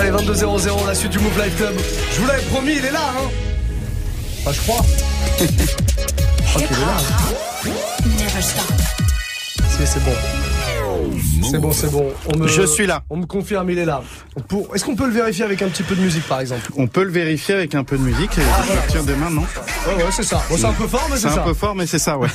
[0.00, 1.74] Allez, 22-0-0, la suite du Move Life Club.
[2.14, 3.28] Je vous l'avais promis, il est là, hein
[4.40, 4.80] Enfin, je crois.
[5.38, 6.96] je crois qu'il est là.
[6.96, 7.34] Hein.
[9.84, 10.39] C'est bon.
[11.42, 12.12] C'est bon, c'est bon.
[12.46, 13.02] Je suis là.
[13.10, 14.02] On me confirme, il est là.
[14.48, 14.74] Pour...
[14.74, 16.70] Est-ce qu'on peut le vérifier avec un petit peu de musique, par exemple?
[16.76, 19.44] On peut le vérifier avec un peu de musique et ah, à partir de maintenant.
[19.88, 20.42] Ouais, ouais, c'est ça.
[20.48, 21.34] Bon, c'est un peu fort, mais c'est ça.
[21.34, 22.28] C'est un peu fort, mais c'est ça, ouais.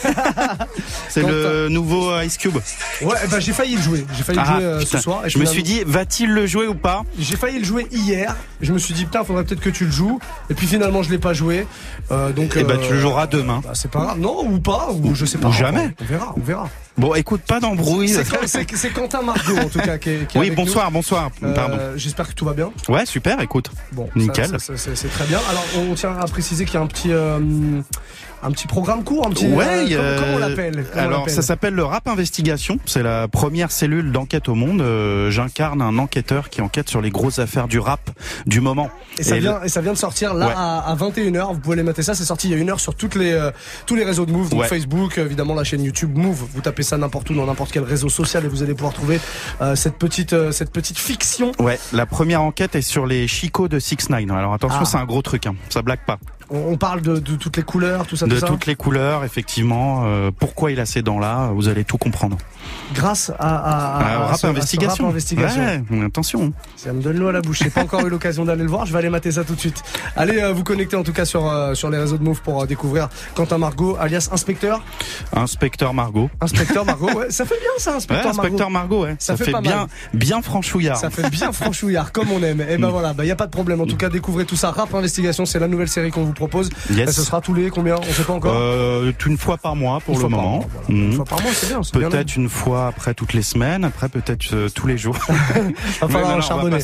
[1.10, 2.58] c'est le nouveau Ice Cube.
[3.02, 4.06] Ouais, bah j'ai failli le jouer.
[4.16, 5.26] J'ai failli le ah, jouer euh, ce soir.
[5.26, 7.04] Et je, me suis dit, va-t-il le jouer ou pas?
[7.20, 8.36] J'ai failli le jouer hier.
[8.62, 10.20] Je me suis dit, putain, faudrait peut-être que tu le joues.
[10.50, 11.68] Et puis finalement, je l'ai pas joué.
[12.12, 12.56] Euh, donc.
[12.56, 13.62] Et eh bah, tu le joueras demain.
[13.64, 14.20] Bah, c'est pas grave.
[14.20, 15.50] Non, ou pas, ou je sais pas.
[15.50, 15.94] Ou jamais.
[16.02, 16.70] On verra, on verra.
[16.98, 18.16] Bon, écoute, pas d'embrouille.
[18.76, 21.30] C'est Quentin Margot, en tout cas, qui est, Oui, bonsoir, bonsoir.
[21.54, 21.78] Pardon.
[21.78, 22.72] Euh, j'espère que tout va bien.
[22.88, 23.70] Ouais, super, écoute.
[23.92, 24.50] Bon, nickel.
[24.60, 25.40] C'est très bien.
[25.50, 27.40] Alors, on tient à préciser qu'il y a un petit, euh,
[28.46, 29.48] un petit programme court, un petit.
[29.48, 29.88] Ouais.
[29.92, 32.80] Euh, comment, on l'appelle Alors, ça s'appelle le Rap Investigation.
[32.86, 34.84] C'est la première cellule d'enquête au monde.
[35.30, 38.12] J'incarne un enquêteur qui enquête sur les grosses affaires du rap
[38.46, 38.90] du moment.
[39.18, 40.54] Et ça, vient, et ça vient de sortir là
[40.86, 41.54] à, 21h.
[41.54, 42.14] Vous pouvez les mater ça.
[42.14, 43.50] C'est sorti il y a une heure sur toutes les,
[43.86, 46.46] tous les réseaux de Move, donc Facebook, évidemment la chaîne YouTube Move.
[46.54, 49.20] Vous tapez ça n'importe où dans n'importe quel réseau social et vous allez pouvoir trouver
[49.62, 51.52] euh, cette petite euh, cette petite fiction.
[51.60, 54.86] Ouais, la première enquête est sur les chicots de 6 9 Alors attention, ah.
[54.86, 55.56] c'est un gros truc, hein.
[55.70, 56.18] ça blague pas.
[56.50, 58.28] On parle de, toutes les couleurs, tout ça.
[58.28, 60.04] De toutes les couleurs, effectivement.
[60.06, 62.38] Euh, pourquoi il a ces dents-là Vous allez tout comprendre.
[62.94, 65.10] Grâce à, à, rap, investigation.
[65.10, 66.54] Ouais, attention.
[66.76, 67.60] Ça me donne l'eau à la bouche.
[67.64, 68.86] J'ai pas encore eu l'occasion d'aller le voir.
[68.86, 69.82] Je vais aller mater ça tout de suite.
[70.16, 72.66] Allez euh, vous connecter en tout cas sur euh, sur les réseaux de Move pour
[72.68, 74.84] découvrir Quentin Margot, alias Inspecteur.
[75.34, 76.30] Inspecteur Margot.
[76.42, 77.12] Inspecteur Margot.
[77.12, 78.40] Ouais, ça fait bien ça, Inspecteur Margot.
[78.40, 79.04] Inspecteur Margot.
[79.04, 79.16] Ouais.
[79.20, 80.98] Ça, fait, bien bien franchouillard.
[80.98, 82.62] Ça fait bien franchouillard comme on aime.
[82.62, 82.92] Et eh ben mm.
[82.92, 83.82] voilà, bah y a pas de problème.
[83.82, 84.72] En tout cas, découvrez tout ça.
[84.72, 86.70] Rap investigation, c'est la nouvelle série qu'on vous propose.
[86.92, 87.12] Yes.
[87.12, 88.54] ce sera tous les combien On sait pas encore.
[88.56, 90.66] Euh, une fois par mois pour le moment.
[90.90, 91.82] Une fois par mois, c'est bien.
[91.82, 95.18] Peut-être une fois après toutes les semaines, après peut-être euh, tous les jours.
[96.02, 96.80] va falloir charbonner.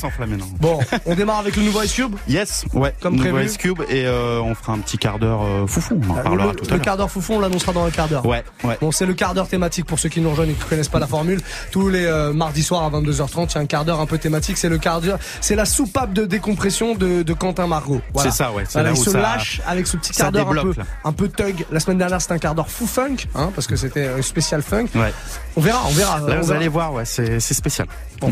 [0.60, 2.16] Bon, on démarre avec le nouveau Ice Cube.
[2.28, 2.94] Yes, ouais.
[3.00, 3.46] Comme nouveau prévu.
[3.46, 6.00] Ice Cube et euh, on fera un petit quart d'heure foufou.
[6.08, 6.78] On en euh, parlera le, tout à l'heure.
[6.78, 8.26] Le quart d'heure foufou, on l'annoncera dans un quart d'heure.
[8.26, 8.78] Ouais, ouais.
[8.82, 11.00] Bon, c'est le quart d'heure thématique pour ceux qui nous rejoignent et qui connaissent pas
[11.00, 11.42] la formule.
[11.72, 14.58] Tous les mardis soirs à 22h30, il y a un quart d'heure un peu thématique.
[14.58, 18.02] C'est le quart d'heure, c'est la soupape de décompression de, de Quentin Margot.
[18.14, 18.32] Voilà.
[18.32, 18.64] C'est ça, ouais.
[18.72, 21.66] Voilà, il se lâche avec ce petit quart d'heure un peu, un peu thug.
[21.72, 24.62] La semaine dernière, c'était un quart d'heure fou funk, hein, parce que c'était un spécial
[24.62, 24.88] funk.
[24.96, 25.14] Ouais.
[25.56, 26.20] On verra, on verra.
[26.20, 27.88] Là, vous allez voir, ouais, c'est spécial.
[28.20, 28.30] Bon,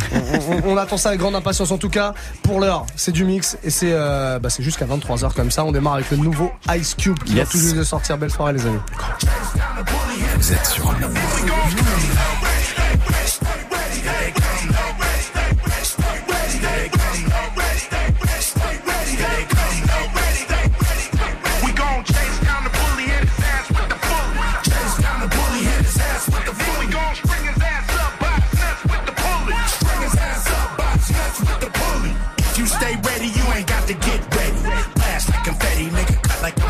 [0.65, 2.13] on, attend ça avec grande impatience en tout cas.
[2.43, 5.65] Pour l'heure, c'est du mix et c'est euh, bah, jusqu'à 23h comme ça.
[5.65, 7.35] On démarre avec le nouveau Ice Cube qui yes.
[7.35, 8.17] vient tout juste de sortir.
[8.17, 8.79] Belle soirée les amis.
[10.37, 10.93] Vous êtes sur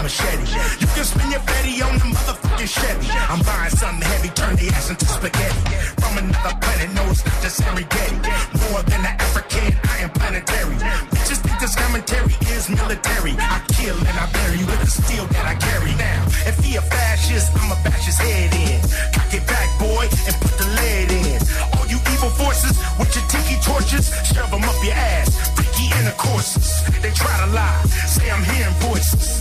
[0.09, 0.81] machete.
[0.81, 3.07] You can spin your fatty on the motherfucking Chevy.
[3.29, 5.61] I'm buying something heavy, turn the ass into spaghetti.
[6.01, 8.33] From another planet, no, it's not just Serengeti.
[8.65, 10.77] More than an African, I am planetary.
[11.13, 13.37] Bitches think this commentary is military.
[13.37, 16.25] I kill and I bury with the steel that I carry now.
[16.49, 18.81] If he a fascist, I'ma bash his head in.
[19.13, 21.37] Cock it back, boy, and put the lead in.
[21.77, 25.58] All you evil forces with your tiki torches, shove them up your ass.
[25.99, 26.81] Intercourses.
[27.01, 29.39] They try to lie, say I'm hearing voices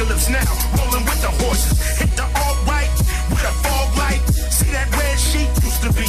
[0.00, 1.98] apocalypse now, rolling with the horses.
[1.98, 2.90] Hit the alt right
[3.30, 4.22] with a fog light.
[4.50, 6.08] See that red sheet used to be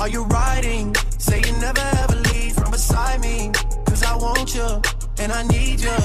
[0.00, 0.94] Are you riding?
[1.18, 3.50] Say you never ever leave from beside me.
[3.86, 4.68] Cause I want you,
[5.18, 5.96] and I need you.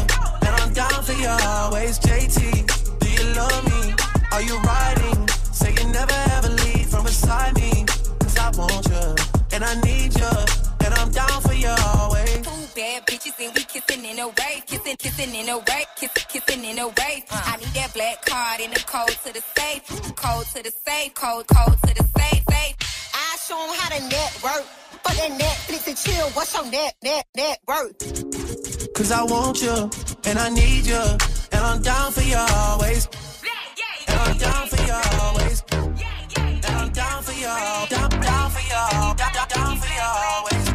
[0.45, 2.99] And I'm down for you always, JT.
[2.99, 3.93] Do you love me?
[4.31, 5.27] Are you riding?
[5.51, 7.85] Say you never ever leave from beside me.
[8.19, 9.15] Cause I want you,
[9.53, 10.29] and I need you.
[10.85, 12.41] And I'm down for you always.
[12.41, 16.25] Two bad bitches and we kissing in a wave, kissing, kissing in a wave, kissing,
[16.29, 17.23] kissing in a wave.
[17.31, 19.83] I need that black card in the code to the safe,
[20.15, 22.96] code to the safe, code, code to the safe, safe.
[23.17, 24.65] I show 'em how to network.
[25.03, 27.97] For that Netflix and chill, what's your net, net, net worth?
[28.93, 29.89] Cause I want you,
[30.25, 31.03] and I need you,
[31.53, 33.07] and I'm down for you always.
[34.07, 35.63] And I'm down for you always.
[35.71, 37.51] And I'm down for you,
[37.93, 40.65] down, down for you, down, down, down for you always.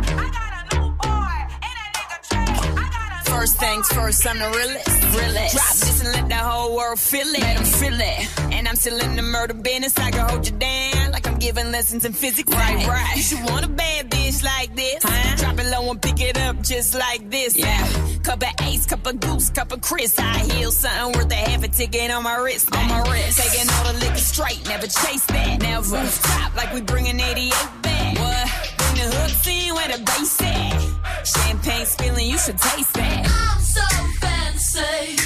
[3.35, 4.89] First things first, I'm the realest.
[5.19, 5.55] realest.
[5.57, 7.41] Drop this and let the whole world feel it.
[7.41, 8.53] Let them feel it.
[8.55, 9.97] And I'm still in the murder business.
[9.99, 12.53] I can hold you down like I'm giving lessons in physics.
[12.53, 13.17] Right, right.
[13.17, 15.03] You should want a bad bitch like this.
[15.03, 15.37] Huh?
[15.37, 17.57] Drop it low and pick it up just like this.
[17.57, 17.87] Yeah.
[18.23, 20.19] Cup of ace, cup of goose, cup of Chris.
[20.19, 22.75] I heal something worth a half a ticket on my wrist.
[22.75, 23.39] On my wrist.
[23.39, 25.61] Taking all the liquor straight, never chase that.
[25.61, 25.97] Never.
[25.97, 27.53] Rooftop like we bringing 88
[27.83, 28.19] back.
[28.19, 28.77] What?
[28.79, 31.27] Bring the hooks in where the bass at.
[31.27, 33.27] Champagne spilling, you should taste that.
[33.27, 33.87] I'm so
[34.21, 35.17] fancy.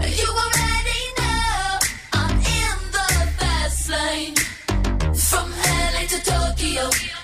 [0.00, 1.78] You already know
[2.12, 4.34] I'm in the fast lane.
[6.70, 7.19] To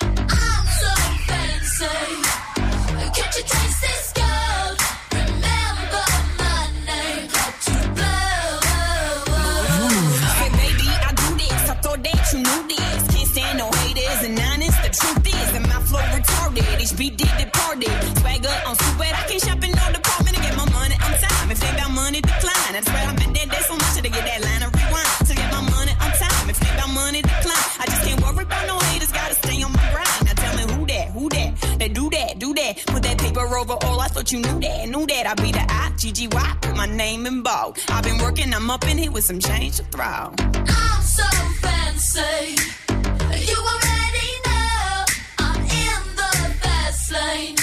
[33.67, 33.99] that over all.
[33.99, 35.27] I thought you knew that, knew that.
[35.27, 37.77] I be the I, GGY, put my name in bold.
[37.89, 40.03] I've been working, I'm up in here with some change to throw.
[40.03, 41.27] I'm so
[41.61, 42.55] fancy.
[42.89, 45.05] You already know
[45.39, 46.31] I'm in the
[46.61, 47.57] fast lane.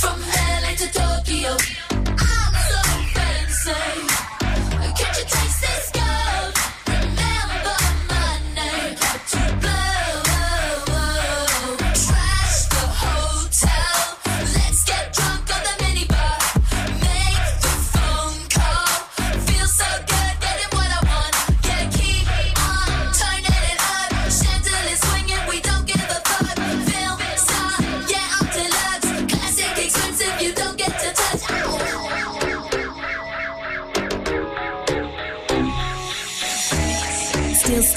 [0.00, 0.20] From
[0.62, 1.56] LA to Tokyo.
[1.90, 2.82] I'm so
[3.14, 4.07] fancy.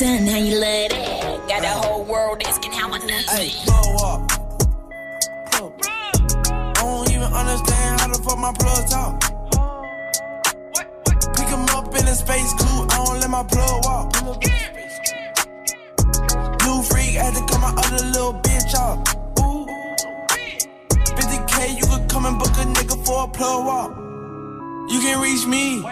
[0.01, 1.47] Stunned how you love that.
[1.47, 4.31] Got the whole world asking how I know Hey, blow up.
[5.53, 9.21] I don't even understand how the fuck my plug talk.
[11.37, 14.07] Pick him up in a space coupe, I don't let my plug walk.
[16.65, 18.97] New freak had to cut my other little bitch off.
[19.37, 19.67] Ooh.
[21.13, 23.91] 50k, you could come and book a nigga for a plug walk.
[24.89, 25.85] You can reach me.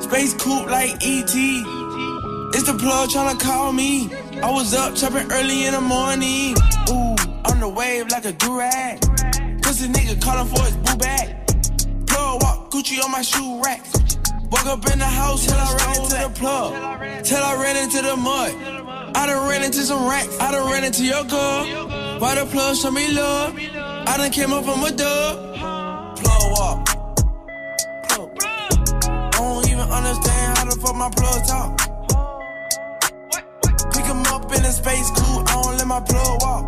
[0.00, 1.76] Space coupe like ET.
[2.54, 4.10] It's the plug tryna call me.
[4.42, 6.54] I was up chopping early in the morning.
[6.90, 7.16] Ooh,
[7.50, 9.00] on the wave like a durag.
[9.62, 11.46] Pussy nigga calling for his boo bag.
[12.06, 13.84] Plug walk, Gucci on my shoe rack.
[14.50, 17.24] Woke up in the house till I ran into the plug.
[17.24, 18.54] Till I ran into the mud.
[19.16, 20.38] I done ran into some racks.
[20.38, 21.64] I done ran into your girl.
[22.20, 23.56] Why the plug show me love?
[23.56, 25.56] I done came up from a dub.
[26.16, 26.86] Plug walk.
[28.08, 28.30] Plug.
[28.42, 31.85] I don't even understand how the fuck my plug talk.
[34.86, 36.64] Space coupe, I don't let my plug walk.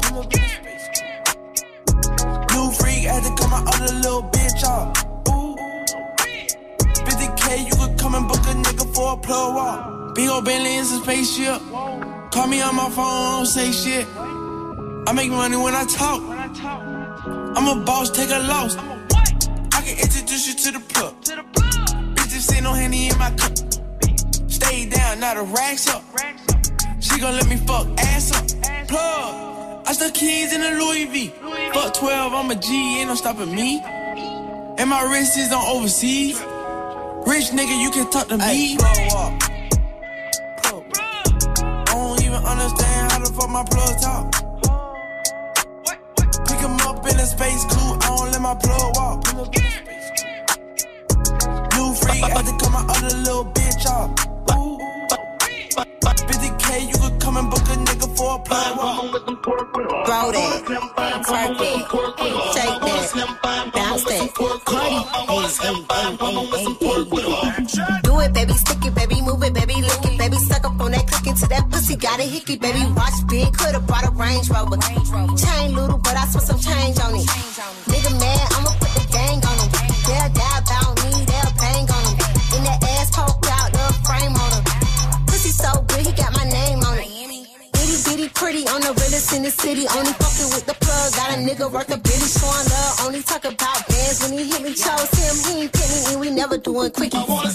[2.53, 4.89] New freak had to cut my other little bitch off.
[7.07, 10.15] 50k, you could come and book a nigga for a plug walk.
[10.17, 11.61] Big ol' Bentley is a spaceship.
[12.33, 14.07] Call me on my phone, don't say shit.
[15.07, 16.21] I make money when I talk.
[17.57, 18.77] I'm a boss, take a loss.
[19.77, 21.15] I can introduce you to the plug.
[22.17, 23.57] Bitches say no handy in my cup.
[24.51, 26.03] Stay down, not a racks up.
[27.19, 28.47] She gon' let me fuck ass up.
[28.87, 29.83] Plug.
[29.89, 31.33] I stuck keys in a Louis V.
[31.75, 33.83] Fuck 12, I'm a G, ain't no stopping me.
[34.79, 36.39] And my wrist is on overseas.
[37.27, 38.77] Rich nigga, you can talk to me.
[38.79, 39.35] I
[41.87, 44.33] don't even understand how the fuck my plug talk.
[46.47, 49.27] Pick him up in a space coupe, I don't let my plug walk.
[51.75, 54.38] New freak, had to cut my other little bitch off.
[58.47, 58.99] Walk.
[60.07, 60.65] Throw that,
[61.27, 61.85] twerk it,
[62.55, 64.29] shake that, bounce that.
[64.65, 65.01] Cardi,
[68.03, 70.93] Do it, baby, stick it, baby, move it, baby, lick it, baby, suck up on
[70.93, 74.49] that, click into that pussy, got a hickey, baby, watch big, coulda brought a Range
[74.51, 74.77] Rover.
[75.37, 77.27] Chain little, but I spent some change on it.
[77.89, 78.18] Nigga
[89.39, 89.87] in the city.
[89.97, 91.15] Only fucking with the plug.
[91.15, 93.07] Got a nigga worth a billy showing love.
[93.07, 94.75] Only talk about bands when he hit me.
[94.75, 97.17] Chose him, he ain't me, and we never doing quickie.
[97.17, 97.49] Look,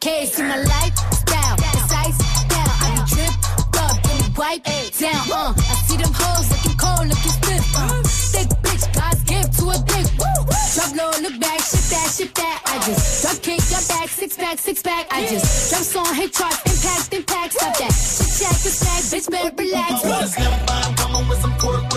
[0.00, 0.32] case.
[0.34, 2.72] See my lifestyle, precise down.
[2.80, 4.64] I be tripped up, me wipe
[4.98, 5.24] down.
[5.30, 7.64] Uh, I see them hoes looking cold, looking stiff.
[7.76, 8.02] Uh,
[8.32, 10.08] thick bitch, God's gift to a dick.
[10.74, 12.62] Drop low, look back, shit that, shit that.
[12.64, 15.06] I just drop kick, your back, six pack, six pack.
[15.10, 17.92] I just jump song, hit charts, impact, impact, stop that.
[17.92, 20.04] Shit check, this back, bitch better relax.
[20.38, 21.89] Yeah,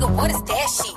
[0.00, 0.94] nigga, what is that shit?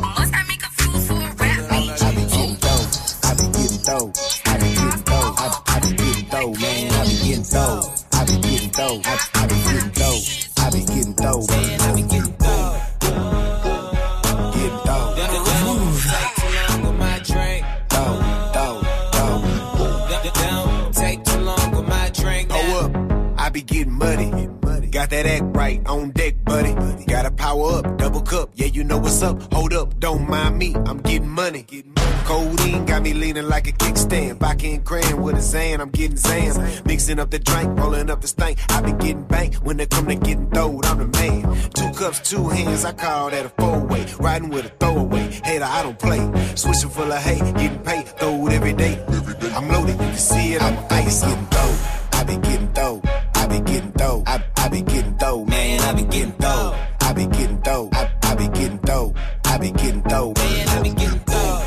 [0.00, 2.02] Must I be confused for a rap beat?
[2.02, 2.86] I be getting dough.
[3.24, 4.12] I be getting dough.
[4.46, 5.34] I be getting dough.
[5.36, 6.92] I, I be getting dough, man.
[6.92, 7.94] I be getting dough.
[8.12, 9.00] I be getting dough.
[9.04, 10.20] I, I be getting dough.
[10.58, 11.80] I be getting dough, man.
[11.80, 12.82] I be getting dough.
[20.92, 22.50] Take too long with my drink.
[22.50, 22.90] Up,
[23.38, 24.30] I be getting muddy.
[24.96, 26.25] Got that act right on deck, buddy.
[26.25, 26.25] Gotta
[27.46, 28.50] power up, double cup.
[28.54, 29.36] Yeah, you know what's up.
[29.52, 30.74] Hold up, don't mind me.
[30.88, 31.64] I'm getting money.
[32.24, 34.38] Codeine got me leaning like a kickstand.
[34.38, 35.80] Vodka and cran with a Zan.
[35.80, 36.54] I'm getting Zam.
[36.84, 38.58] Mixing up the drink, rolling up the stank.
[38.68, 40.86] I be getting banked when it come to getting throwed.
[40.86, 41.42] I'm the man.
[41.70, 42.84] Two cups, two hands.
[42.84, 44.04] I call that a four way.
[44.18, 45.30] Riding with a throwaway.
[45.44, 46.22] Hater, I don't play.
[46.56, 48.06] Switching full of hate, getting paid.
[48.18, 48.94] Throw it every day.
[49.54, 49.92] I'm loaded.
[49.92, 50.62] You can see it.
[50.62, 51.22] I'm ice.
[51.22, 51.76] getting dough.
[52.12, 53.00] I be getting dough.
[53.36, 54.24] I be getting dough.
[54.26, 55.05] I, I be getting
[59.56, 60.68] I be getting dough, man.
[60.68, 61.62] I be getting dough.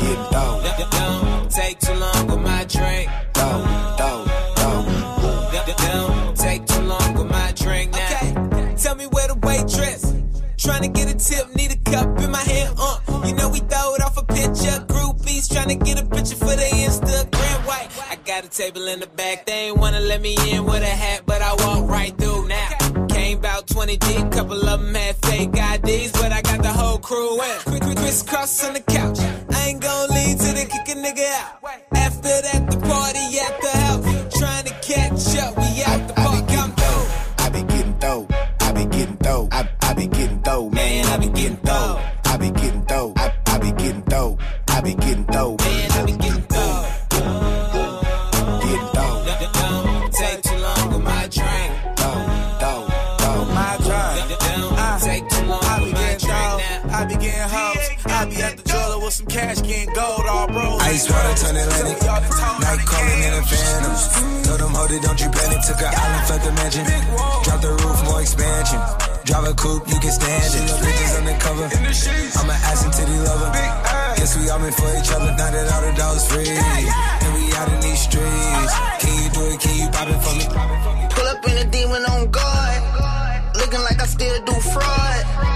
[0.00, 0.62] Getting dough.
[0.90, 3.10] Don't take too long with my drink.
[3.34, 3.62] Dough,
[3.98, 4.24] dough,
[4.56, 5.76] dough.
[5.76, 8.46] Don't take too long with my drink now.
[8.46, 10.14] Okay, tell me where the waitress.
[10.56, 12.74] Trying to get a tip, need a cup in my hand.
[12.78, 14.86] Uh, you know we throw it off a picture.
[14.88, 17.66] Groupies trying to get a picture for their Instagram.
[17.66, 17.90] White.
[18.08, 19.44] I got a table in the back.
[19.44, 23.05] They ain't wanna let me in with a hat, but I walk right through now.
[23.26, 26.98] Came about 20 deep, couple of them had fake IDs, but I got the whole
[26.98, 27.58] crew in.
[27.64, 29.18] Quick, quick, crisscross on the couch.
[29.50, 31.58] I ain't gon' leave till they kick a nigga out.
[31.90, 34.38] After that, the party at the house.
[34.38, 36.15] Trying to catch up, we out the
[59.36, 60.80] cash, getting gold, all bro.
[60.88, 62.00] Ice water turn Atlantic.
[62.00, 63.94] Night calling in a phantom.
[64.44, 65.60] Told them, hold it, don't you panic.
[65.68, 66.84] Took an island, left the mansion.
[67.44, 68.80] Drop the roof, more expansion.
[69.28, 70.64] Drive a coupe, you can stand it.
[70.80, 71.68] Bridges undercover.
[71.68, 73.50] I'm an ass and titty lover.
[74.16, 76.48] Guess we all meant for each other, now that all the dogs free.
[76.48, 78.72] And we out in these streets.
[79.04, 79.60] Can you do it?
[79.60, 80.44] Can you pop it for me?
[81.12, 82.80] Pull up in a demon on guard.
[83.56, 85.55] Looking like I still do fraud.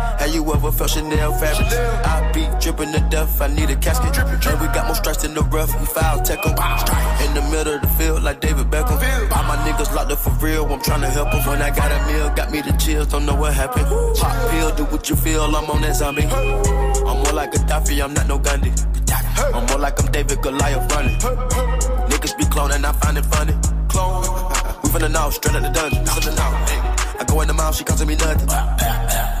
[0.21, 1.67] have you ever felt Chanel fabric?
[2.05, 4.13] I be dripping to death, I need a casket.
[4.13, 6.53] drippin' And we got more strikes in the rough, we foul tech 'em.
[7.25, 8.99] In the middle of the field, like David Beckham.
[9.35, 11.41] All my niggas locked up for real, I'm tryna help 'em.
[11.47, 13.87] When I got a meal, got me the chills, don't know what happened.
[14.19, 16.27] Pop pill, do what you feel, I'm on that zombie.
[17.09, 18.71] I'm more like Gaddafi, I'm not no Gandhi.
[19.55, 21.17] I'm more like I'm David Goliath running.
[22.11, 23.55] Niggas be cloning, I find it funny.
[23.89, 24.23] Clone.
[24.83, 26.05] We finna know, straight out the dungeon.
[27.19, 29.40] I go in the mouth, she costing me nothing.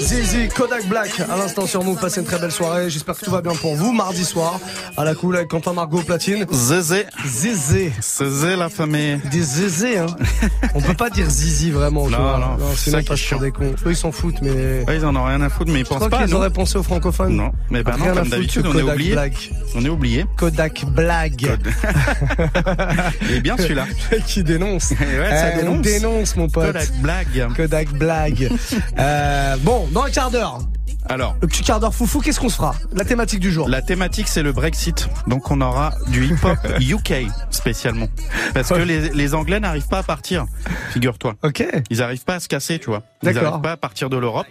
[0.00, 2.88] Zizi, Kodak Black, à l'instant sur Move, passez une très belle soirée.
[2.88, 3.92] J'espère que tout va bien pour vous.
[3.92, 4.58] Mardi soir,
[4.96, 6.46] à la cool avec Quentin Margot Platine.
[6.50, 7.04] Zézé.
[7.26, 7.92] Zézé.
[8.00, 9.20] Zézé, la famille.
[9.30, 10.06] Des zézés, hein.
[10.74, 12.08] On peut pas dire zizi vraiment.
[12.08, 12.38] Non, vois.
[12.58, 13.38] non, c'est sinon ça qui pas chiant.
[13.40, 13.74] des cons.
[13.84, 14.84] Eux, ils s'en foutent, mais.
[14.88, 16.26] Ouais, ils en ont rien à foutre, mais ils Je pensent pas.
[16.26, 17.36] non auraient pensé aux francophones.
[17.36, 19.12] Non, mais bah non, Rien à comme d'habitude, on est Kodak oublié.
[19.12, 19.50] Black.
[19.74, 20.24] On est oublié.
[20.38, 21.58] Kodak Blague.
[23.28, 23.86] Il est bien celui-là.
[24.26, 24.90] qui dénonce.
[25.00, 25.80] Ouais, ça Eh, on dénonce.
[25.82, 26.66] dénonce, mon pote.
[26.66, 27.48] Kodak blague.
[27.56, 28.50] Kodak Blague.
[28.98, 30.58] Euh, bon, dans un quart d'heure,
[31.08, 32.74] Alors, le petit quart d'heure foufou, qu'est-ce qu'on se fera?
[32.92, 33.68] La thématique du jour.
[33.68, 38.06] la thématique c'est le Brexit, donc on aura du hip-hop UK spécialement,
[38.54, 40.46] parce que les, les Anglais n'arrivent pas à partir.
[40.92, 41.34] Figure-toi.
[41.42, 41.66] Ok.
[41.90, 43.02] Ils n'arrivent pas à se casser, tu vois.
[43.22, 44.46] Ils n'arrivent pas à partir de l'Europe.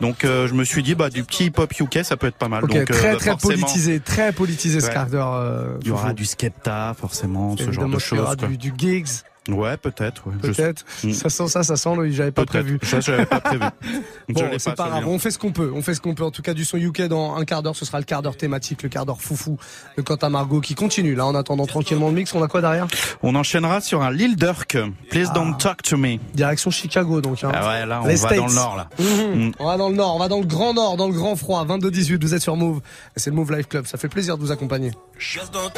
[0.00, 2.48] Donc euh, je me suis dit bah du petit hip-hop UK ça peut être pas
[2.48, 2.64] mal.
[2.64, 4.92] Ok, donc euh, très bah, très forcément, politisé, très politisé ce Ouais.
[4.92, 5.32] quart d'heure.
[5.34, 8.36] euh, Il y aura du Skepta forcément, ce genre de qu'il y aura choses.
[8.38, 8.48] quoi.
[8.48, 9.06] du, du gigs,
[9.48, 10.26] Ouais, peut-être.
[10.26, 10.34] ouais.
[10.40, 10.84] Peut-être.
[11.12, 12.10] Ça sent ça, ça sent le.
[12.10, 12.78] J'avais pas prévu.
[12.82, 13.64] Ça, j'avais pas prévu.
[14.30, 15.06] Bon, c'est pas grave.
[15.06, 15.70] On fait ce qu'on peut.
[15.74, 16.24] On fait ce qu'on peut.
[16.24, 18.38] En tout cas, du son UK dans un quart d'heure, ce sera le quart d'heure
[18.38, 19.58] thématique, le quart d'heure foufou
[19.98, 21.14] de Quentin Margot qui continue.
[21.14, 22.86] Là, en attendant tranquillement le mix, on a quoi derrière?
[23.22, 24.78] On enchaînera sur un Lil Durk.
[25.10, 26.16] Please don't talk to me.
[26.32, 27.44] Direction Chicago, donc.
[27.44, 27.52] Hein.
[27.54, 28.38] Ah ouais, là, on Les va States.
[28.38, 28.88] dans le nord, là.
[28.98, 29.48] Mhm.
[29.48, 29.52] Mm.
[29.58, 31.64] On va dans le nord, on va dans le grand nord, dans le grand froid.
[31.66, 32.80] 22-18, vous êtes sur Move.
[33.16, 33.86] C'est le Move Life Club.
[33.86, 34.90] Ça fait plaisir de vous accompagner.
[35.18, 35.70] Just don't.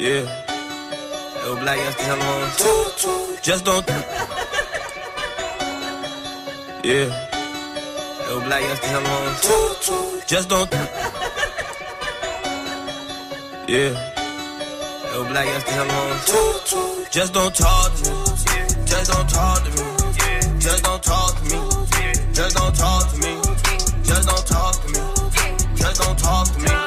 [0.00, 0.22] Yeah.
[1.44, 3.42] Yo, black ass the hell on.
[3.42, 3.88] Just don't.
[6.84, 7.08] Yeah.
[8.28, 9.34] Yo, black ass the hell on.
[10.26, 10.72] Just don't.
[13.68, 13.92] Yeah.
[15.12, 17.10] Yo, black ass the hell on.
[17.10, 18.16] Just don't talk to me.
[18.86, 19.84] Just don't talk to me.
[20.60, 21.58] Just don't talk to me.
[22.32, 23.32] Just don't talk to me.
[24.04, 25.00] Just don't talk to me.
[25.74, 26.81] Just don't talk to me.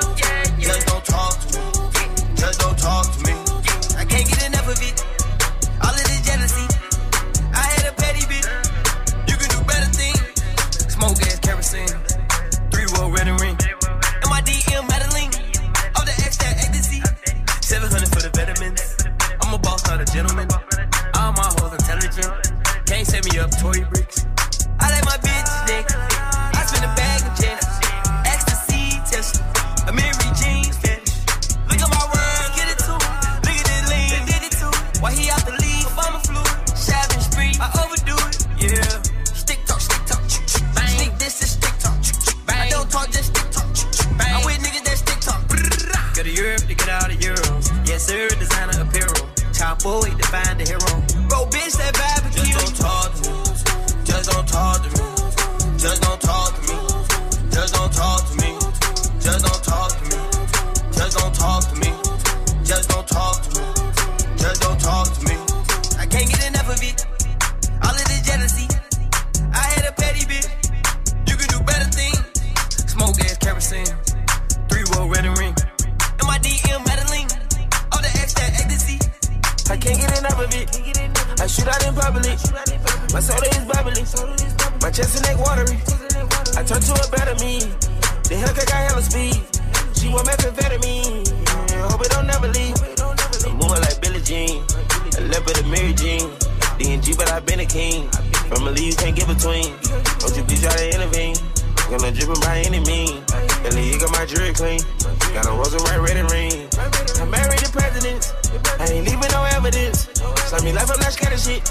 [110.56, 110.60] Evidence.
[110.60, 111.68] Saw me life, I'm not scared of shit.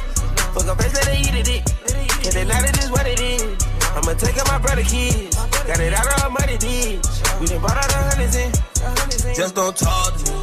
[0.55, 1.65] Fuck a face that they eat it.
[2.23, 3.57] Can't deny that this what it is.
[3.95, 5.37] I'ma take out my brother kids.
[5.67, 7.01] Got it out of our money did.
[7.41, 8.53] We done bought all the hundreds in.
[9.35, 10.37] Just don't talk to me.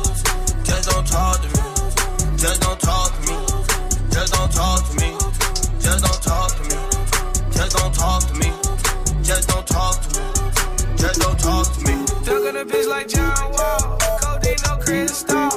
[0.64, 1.64] Just don't talk to me.
[2.38, 3.38] Just don't talk to me.
[4.12, 5.10] Just don't talk to me.
[5.80, 6.80] Just don't talk to me.
[7.52, 8.50] Just don't talk to me.
[9.24, 10.26] Just don't talk to me.
[10.98, 11.96] Just don't talk to me.
[12.26, 13.98] Dug on a bitch like John Wall.
[14.22, 15.51] Codeine, no crystal.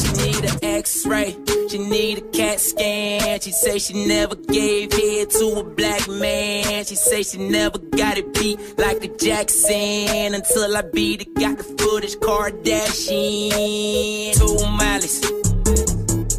[0.00, 1.36] She need an X-ray.
[1.70, 3.40] She need a CAT scan.
[3.40, 6.84] She say she never gave head to a black man.
[6.84, 11.34] She say she never got it beat like a Jackson until I beat it.
[11.34, 14.34] Got the footage, Kardashian.
[14.34, 15.20] Two miles,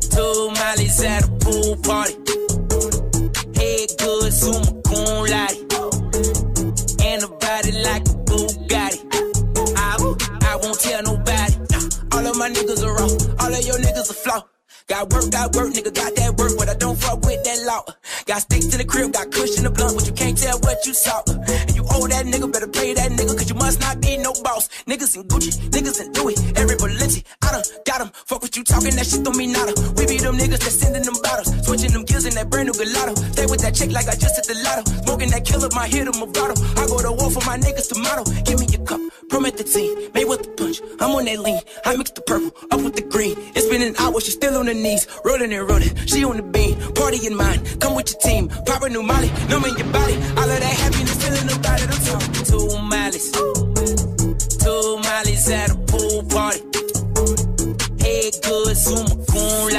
[0.09, 2.15] two miles at a pool party.
[3.75, 5.59] Head good, summa cum laude.
[7.03, 9.03] And a body like a Bugatti.
[9.75, 9.97] I,
[10.47, 11.55] I won't tell nobody.
[12.13, 13.09] All of my niggas are raw.
[13.43, 14.43] All of your niggas are flaw.
[14.87, 17.83] Got work, got work, nigga, got that work, but I don't fuck with that law.
[18.25, 20.93] Got sticks in the crib, got cushion the blunt, but you can't tell what you
[20.93, 21.21] saw.
[21.27, 24.31] And you owe that nigga, better pay that nigga, cause you must not be no
[24.55, 24.69] boss.
[24.87, 28.09] Niggas in Gucci, niggas in Louis, every Balenci, I done got 'em.
[28.25, 29.73] Fuck what you talking, that shit don't mean nada.
[29.97, 32.73] We be them niggas that sending them bottles, switching them gears in that brand new
[32.73, 33.13] gelato.
[33.33, 34.83] Stay with that chick like I just hit the lotto.
[35.03, 36.57] Smoking that killer, my hit him a bottle.
[36.79, 38.23] I go to war for my niggas tomorrow.
[38.47, 40.77] Give me your cup, promethazine, made with the punch.
[41.01, 43.35] I'm on that lean, I mix the purple up with the green.
[43.55, 45.93] It's been an hour, she still on her knees, rolling and rolling.
[46.07, 47.59] She on the beam, party in mine.
[47.79, 50.15] Come with your team, pop a new molly, numbing your body.
[50.39, 51.89] All of that happiness feeling about it.
[51.93, 53.74] I'm talking two miles,
[55.23, 56.59] dollars at a pool party.
[58.03, 59.75] Head good, zoom a goon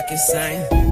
[0.00, 0.89] back insane.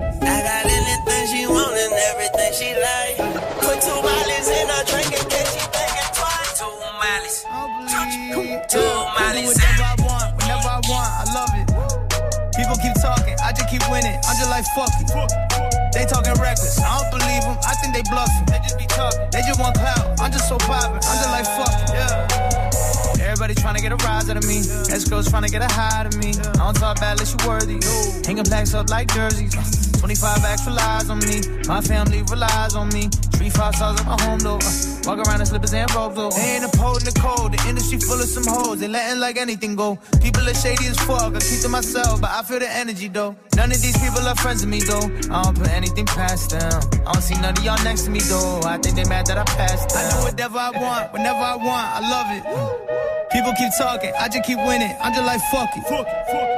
[28.79, 29.55] Up like jerseys.
[29.99, 31.43] 25 extra lies on me.
[31.67, 33.09] My family relies on me.
[33.35, 34.59] Three five stars at my home though.
[34.63, 36.31] Uh, walk around in slippers and robes though.
[36.39, 37.53] Ain't upholding the code.
[37.53, 38.79] The industry full of some hoes.
[38.79, 39.99] They letting like anything go.
[40.23, 41.35] People are shady as fuck.
[41.35, 43.35] I keep to myself, but I feel the energy though.
[43.57, 45.11] None of these people are friends of me though.
[45.35, 46.81] I don't put anything past them.
[47.07, 48.61] I don't see none of y'all next to me though.
[48.65, 50.07] I think they mad that I passed them.
[50.07, 51.87] I do whatever I want, whenever I want.
[51.95, 53.09] I love it.
[53.33, 54.95] People keep talking, I just keep winning.
[55.03, 55.83] I'm just like fuck it.
[55.85, 56.48] Fuck it, fuck it.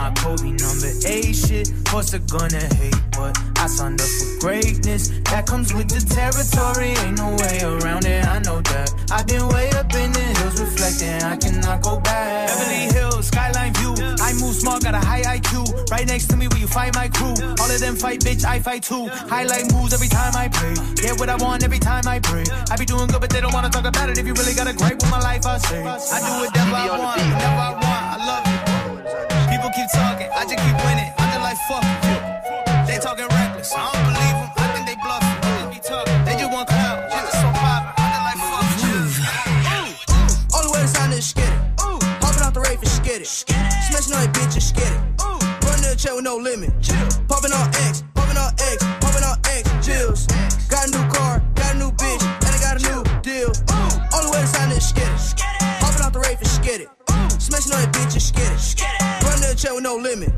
[0.00, 1.68] my Kobe number eight shit.
[1.92, 2.96] What's they gonna hate?
[3.12, 5.08] But I signed up for greatness.
[5.28, 6.96] That comes with the territory.
[7.04, 8.24] Ain't no way around it.
[8.24, 8.88] I know that.
[9.12, 11.20] I've been way up in the hills reflecting.
[11.22, 12.48] I cannot go back.
[12.48, 13.92] Beverly Hills, skyline view.
[14.24, 15.68] I move smart, got a high IQ.
[15.90, 17.36] Right next to me where you find my crew.
[17.60, 18.44] All of them fight, bitch.
[18.44, 19.08] I fight too.
[19.28, 20.74] Highlight moves every time I play.
[20.96, 22.44] Get what I want every time I pray.
[22.70, 24.16] I be doing good, but they don't wanna talk about it.
[24.16, 25.84] If you really got a gripe with my life, I say.
[25.84, 27.84] I do whatever I want, whenever I want.
[27.84, 28.59] I love it
[29.70, 31.12] people keep talking, I just keep winning.
[31.18, 31.84] I just like fuck.
[32.86, 33.72] They talking reckless.
[33.74, 34.50] I don't believe them.
[34.56, 35.40] I think they bluffing.
[36.24, 37.10] They just just want clout.
[37.30, 37.48] So
[40.70, 41.82] way to sign is skid it.
[41.82, 41.98] Ooh.
[42.20, 43.26] Popping out the rave is skid.
[43.26, 44.92] Smashing all that bitch is it.
[45.22, 45.38] Ooh.
[45.66, 46.70] Running the chair with no limit.
[46.80, 46.96] Chill.
[47.28, 48.02] Popping on X.
[48.14, 48.78] Popping on X.
[49.00, 49.64] Popping on X.
[49.84, 50.26] Chills.
[50.68, 51.42] Got a new car.
[51.54, 52.22] Got a new bitch.
[52.22, 53.50] And I got a new deal.
[53.50, 54.16] Ooh.
[54.16, 55.80] Only way to sign is skid it.
[55.80, 56.88] Popping out the rave is skid it.
[57.40, 59.09] Smashing all a bitches, is it
[59.60, 60.32] check with no limit.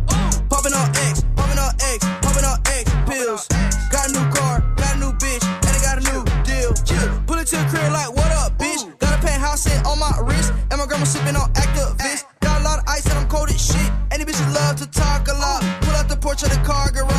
[0.50, 3.46] Popping on X, popping on X, popping on X pills.
[3.86, 6.74] Got a new car, got a new bitch, and I got a new deal.
[6.82, 7.22] Chill.
[7.26, 8.82] Pull it to the crib like, what up, bitch?
[8.98, 12.24] Got a penthouse set on my wrist, and my grandma sipping on activist.
[12.40, 13.92] Got a lot of ice and I'm cold as shit.
[14.10, 15.62] Any bitches love to talk a lot.
[15.82, 17.11] Pull out the porch of the car garage.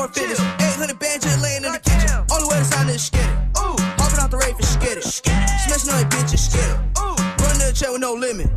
[0.00, 0.40] more fitness.
[0.40, 2.08] 800 bands just laying in the kitchen.
[2.32, 3.36] Only way to sign is skid it.
[3.60, 4.96] Ooh, hopping out the rave and skid.
[5.04, 6.80] Smashing all a bitch and skid it.
[6.96, 7.12] Ooh,
[7.44, 8.48] running the chair with no limit.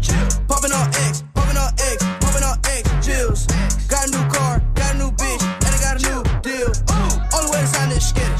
[0.47, 2.83] Popping on X, popping on X, popping on X.
[3.03, 3.43] Jills.
[3.91, 6.71] Got a new car, got a new bitch, and I got a new deal.
[6.71, 8.39] Ooh, only way to sign is skid it.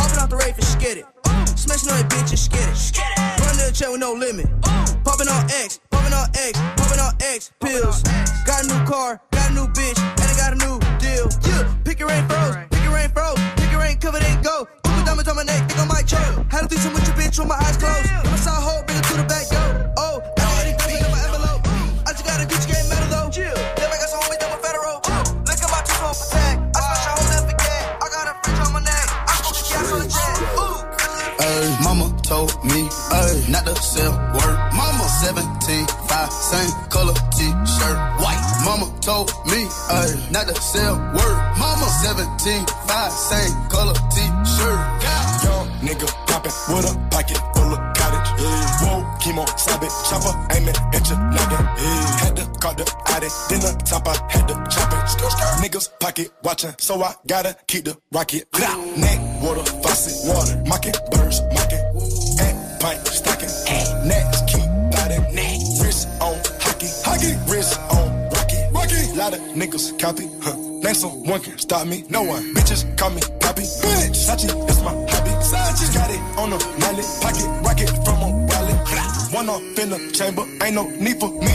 [0.00, 1.04] Popping out the rave and skid.
[1.60, 2.80] Smashing all a bitch and skid it.
[3.60, 4.48] The chair with no limit.
[56.64, 58.46] Watching, so I gotta keep the rocket.
[58.96, 61.78] Neck, water, faucet, water, mocking, birds, mocking.
[62.40, 63.48] And pipe, stocking.
[64.06, 65.34] Next, keep biting.
[65.34, 69.16] Neck, wrist on hockey, hockey, wrist on rocky, rocky.
[69.16, 70.56] Lot of niggas copy, huh?
[70.56, 72.42] Name someone can stop me, no one.
[72.54, 74.16] Bitches call me poppy, bitch.
[74.16, 75.30] Sachi is my hobby.
[75.44, 78.80] Sachi got it on the mallet, pocket rocket from a wallet.
[79.32, 81.49] One off in the chamber, ain't no need for me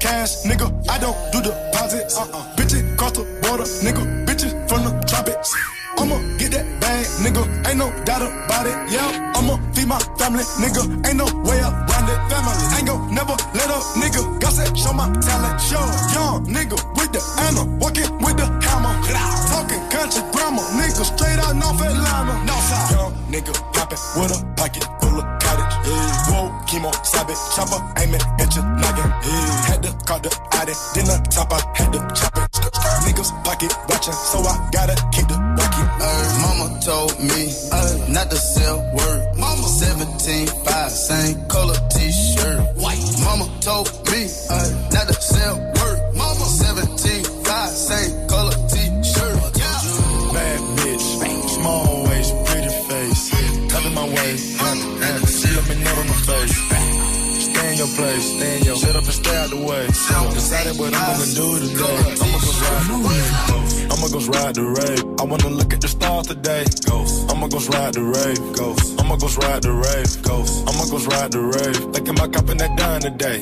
[0.00, 0.66] cash, nigga.
[0.88, 2.16] I don't do deposits.
[2.16, 2.56] Uh-uh.
[2.56, 4.02] Bitches cross the border, nigga.
[4.26, 5.54] Bitches from the tropics.
[5.98, 7.42] I'ma get that bag, nigga.
[7.68, 8.76] Ain't no doubt about it.
[8.90, 10.82] Yeah, I'ma feed my family, nigga.
[11.06, 12.18] Ain't no way around it.
[12.32, 14.40] Family, ain't gon' never let up, nigga.
[14.40, 15.60] Gossip, show my talent.
[15.60, 15.84] Show
[16.16, 18.94] young nigga with the ammo, walking with the hammer.
[19.52, 21.04] Talking country grammar, nigga.
[21.04, 22.34] Straight out North Atlanta.
[22.48, 22.90] Northside.
[22.96, 24.99] Young nigga poppin' with a pocket.
[25.84, 26.30] Yeah.
[26.30, 29.10] Whoa, chemo, stop it, chopper, aiming at your noggin.
[29.24, 29.66] Yeah.
[29.68, 32.50] Had to call the addict, then the top I had to chop it.
[33.04, 35.88] Niggas pocket watching, so I gotta keep the rocket.
[36.00, 39.36] Ay, mama told me ay, not to sell word.
[39.36, 43.00] Mama 17, 5, same color t-shirt, white.
[43.24, 45.98] Mama told me ay, not to sell word.
[46.14, 48.28] Mama 17, 5, same
[57.96, 58.76] Place, in your.
[58.76, 59.86] Shut up and stay out the way.
[59.86, 62.14] Decided what I'm gonna do today.
[62.20, 63.29] I'ma go ride.
[64.10, 65.04] I'ma go ride the rave.
[65.20, 66.64] I wanna look at the stars today.
[66.82, 67.30] Ghost.
[67.30, 68.42] I'ma go ride the rave.
[68.58, 68.98] Ghost.
[68.98, 70.10] I'ma go ride the rave.
[70.26, 70.66] Ghost.
[70.66, 71.78] I'ma go ride the rave.
[71.94, 73.38] Thinking about copping that dime today.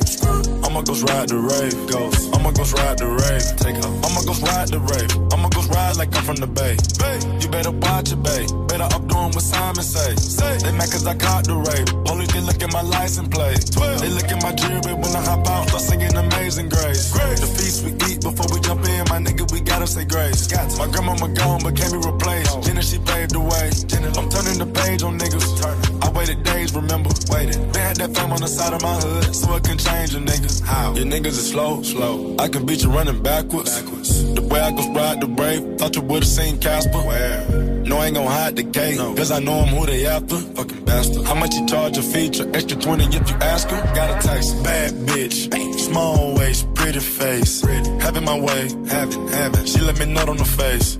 [0.60, 1.72] I'ma go ride the rave.
[1.88, 2.28] Ghost.
[2.36, 3.48] I'ma go ride the rave.
[3.56, 3.96] Take off.
[4.04, 5.08] I'ma go ride the rave.
[5.32, 6.76] I'ma go ride like I'm from the bay.
[7.00, 7.16] Bay.
[7.40, 8.44] You better watch it, bay.
[8.68, 10.12] Better up doing what Simon say.
[10.20, 10.52] Say.
[10.60, 11.88] They mad cause I caught the rave.
[12.04, 13.64] Police they look at my license plate.
[14.04, 15.72] They look at my jewelry when I hop out.
[15.72, 17.08] Start singing Amazing Grace.
[17.40, 20.46] The feast we eat before we jump in, my nigga, we gotta say grace.
[20.78, 22.62] My grandmama gone, but can't be replaced.
[22.62, 23.70] Jenna, she paved the way.
[24.18, 26.02] I'm turning the page on niggas.
[26.02, 27.10] I waited days, remember?
[27.30, 27.72] Waited.
[27.72, 30.18] They had that fame on the side of my hood, so it can change a
[30.18, 30.62] nigga.
[30.64, 30.94] How?
[30.94, 32.36] Your niggas is slow, slow.
[32.38, 33.80] I can beat you running backwards.
[33.80, 34.34] backwards.
[34.34, 36.98] The way I go ride the brave, thought you would've seen Casper.
[36.98, 37.77] Where?
[37.88, 40.36] No, I ain't gon' hide the gate, cause I know I'm who they after.
[40.36, 41.24] Fucking bastard.
[41.24, 42.46] How much you charge a feature?
[42.52, 43.80] Extra 20 if you ask her.
[43.94, 44.62] Got a text.
[44.62, 45.78] Bad bitch.
[45.80, 47.62] Small waist, pretty face.
[48.02, 49.64] Having my way, having, having.
[49.64, 50.98] She let me nut on the face.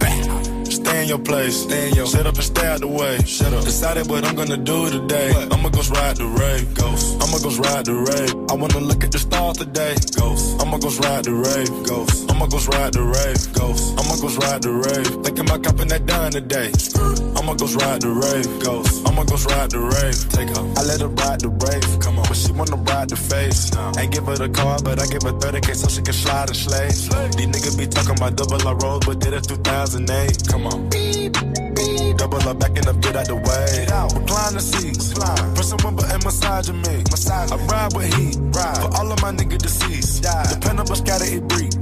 [0.89, 1.65] Stay in your place.
[1.65, 3.19] Stay in your Shut up and stay out the way.
[3.27, 3.63] Shut up.
[3.63, 5.29] Decided what I'm gonna do today.
[5.53, 6.73] I'ma go ride the rave.
[6.73, 7.21] Ghost.
[7.21, 8.33] I'ma go ride the rave.
[8.49, 9.95] I wanna look at the stars today.
[10.17, 10.57] Ghost.
[10.63, 11.69] I'ma go ride the rave.
[11.85, 12.31] Ghost.
[12.33, 13.41] I'ma go ride the rave.
[13.53, 14.01] Ghost.
[14.01, 15.09] I'ma go ride the rave.
[15.25, 16.73] Thinking about copping that dime today.
[17.37, 18.49] I'ma go ride the rave.
[18.65, 19.05] Ghost.
[19.05, 20.19] I'ma go ride the rave.
[20.33, 20.73] Take off.
[20.73, 22.01] I let her ride the rave.
[22.01, 22.25] Come on.
[22.25, 23.69] But she wanna ride the face.
[24.01, 26.57] Ain't give her the car, but I give her 30k so she can slide and
[26.57, 26.89] slay.
[27.37, 30.49] These niggas be talking about double I roll, but did it 2008.
[30.49, 30.78] Come on.
[32.17, 33.87] Double up, backing up, get out the way.
[34.15, 35.15] Recline the seats.
[35.55, 37.05] Pressing one button, massaging me.
[37.31, 38.37] I ride with heat.
[38.81, 40.25] For all of my niggas deceased.
[40.51, 41.73] Dependable, scatter it breathe.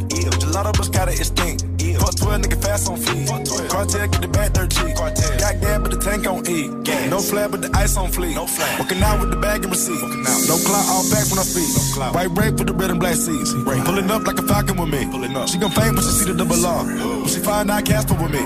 [0.40, 1.75] Gelato, but scatter it stink.
[2.00, 3.28] Fuck 12 nigga fast on feet.
[3.68, 4.96] Cartel get the back cheap.
[4.96, 6.68] Got gas, but the tank on E.
[7.08, 8.34] No flab, but the ice on fleek.
[8.34, 8.80] No flag.
[8.80, 10.00] Working out with the bag and receipt.
[10.48, 11.68] No clout, all back when I speak.
[11.98, 13.52] No White rape with the red and black seats.
[13.52, 15.06] Pulling up like a falcon with me.
[15.10, 15.48] Pulling up.
[15.48, 16.84] She gon' faint when she see the double R.
[16.84, 18.42] When she find out Casper with me.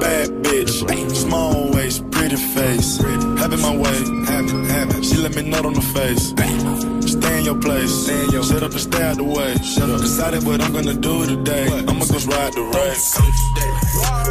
[0.00, 2.98] Bad bitch, small waist, pretty face.
[3.38, 5.02] Having my way, having, having.
[5.02, 6.91] She let me nut on the face.
[7.12, 7.92] Stay in your place.
[8.04, 9.54] Stay in your Shut up and stay out the way.
[9.60, 10.00] Shut up.
[10.00, 11.66] Decided what I'm gonna do today.
[11.68, 13.20] I'ma go ride the race.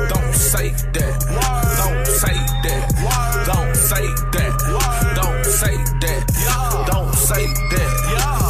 [0.10, 1.16] Don't say that.
[1.78, 2.82] Don't say that.
[3.46, 4.54] Don't say that.
[5.14, 6.22] Don't say that.
[6.90, 7.92] Don't say that.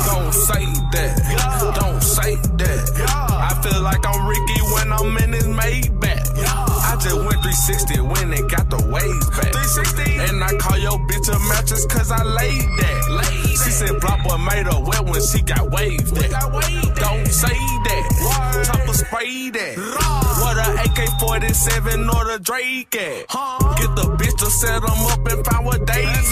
[0.08, 0.63] Don't say
[0.96, 1.76] that.
[1.76, 2.80] Don't say that.
[3.36, 6.24] I feel like I'm Ricky when I'm in his Maybach.
[6.88, 9.52] I just went 360 when it got the waves back.
[9.52, 10.20] 360.
[10.30, 13.02] And I call your bitch a mattress cause I laid that.
[13.28, 13.40] She
[13.82, 16.30] said BlocBoy made her wet when she got waved that.
[17.02, 18.04] Don't say that.
[18.65, 19.74] Chopper spray that.
[20.41, 23.26] What a AK-47 or the Drake at.
[23.80, 26.26] Get the bitch to set them up and find what they at.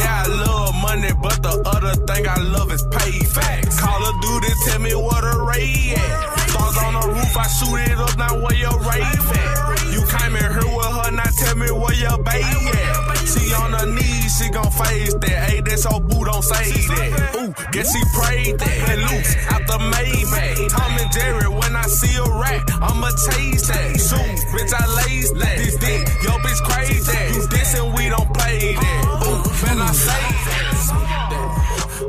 [0.00, 3.78] Yeah, I love money, but the other thing I love is payback.
[3.78, 6.48] Call of Duty, tell me what a ray at.
[6.48, 9.92] Stars on the roof, I shoot it up, now where your rave at?
[9.92, 12.93] You came in here with her, now tell me where your baby at.
[13.26, 15.50] She on her knees, she gon' face that.
[15.50, 17.34] Hey, that's her boo, don't say that.
[17.36, 18.90] Ooh, guess she prayed that.
[18.90, 20.68] And loose out the Maybach.
[20.68, 23.98] Tom and Jerry, when I see a rat, I'ma chase that.
[23.98, 25.56] Shoot, bitch, I lace that.
[25.58, 27.18] This dick, yo, bitch, crazy.
[27.34, 29.04] You dissing, we don't play that.
[29.26, 31.33] Ooh, man, I say that.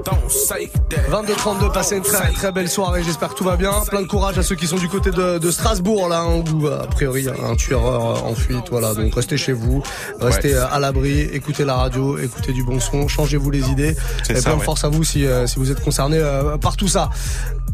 [0.06, 1.10] Don't say that.
[1.10, 3.72] 22-32, passez une très, très belle soirée, j'espère que tout va bien.
[3.90, 6.68] Plein de courage à ceux qui sont du côté de, de Strasbourg, là, hein, où
[6.68, 8.94] a priori il y a un tueur euh, en fuite, voilà.
[8.94, 9.82] Donc restez chez vous,
[10.20, 10.60] restez Ouais.
[10.60, 13.96] euh, à l'abri, écoutez la radio, écoutez du bon son, changez-vous les idées.
[14.24, 14.66] C'est Et ça, plein de ouais.
[14.66, 17.10] force à vous si, euh, si vous êtes concerné euh, par tout ça.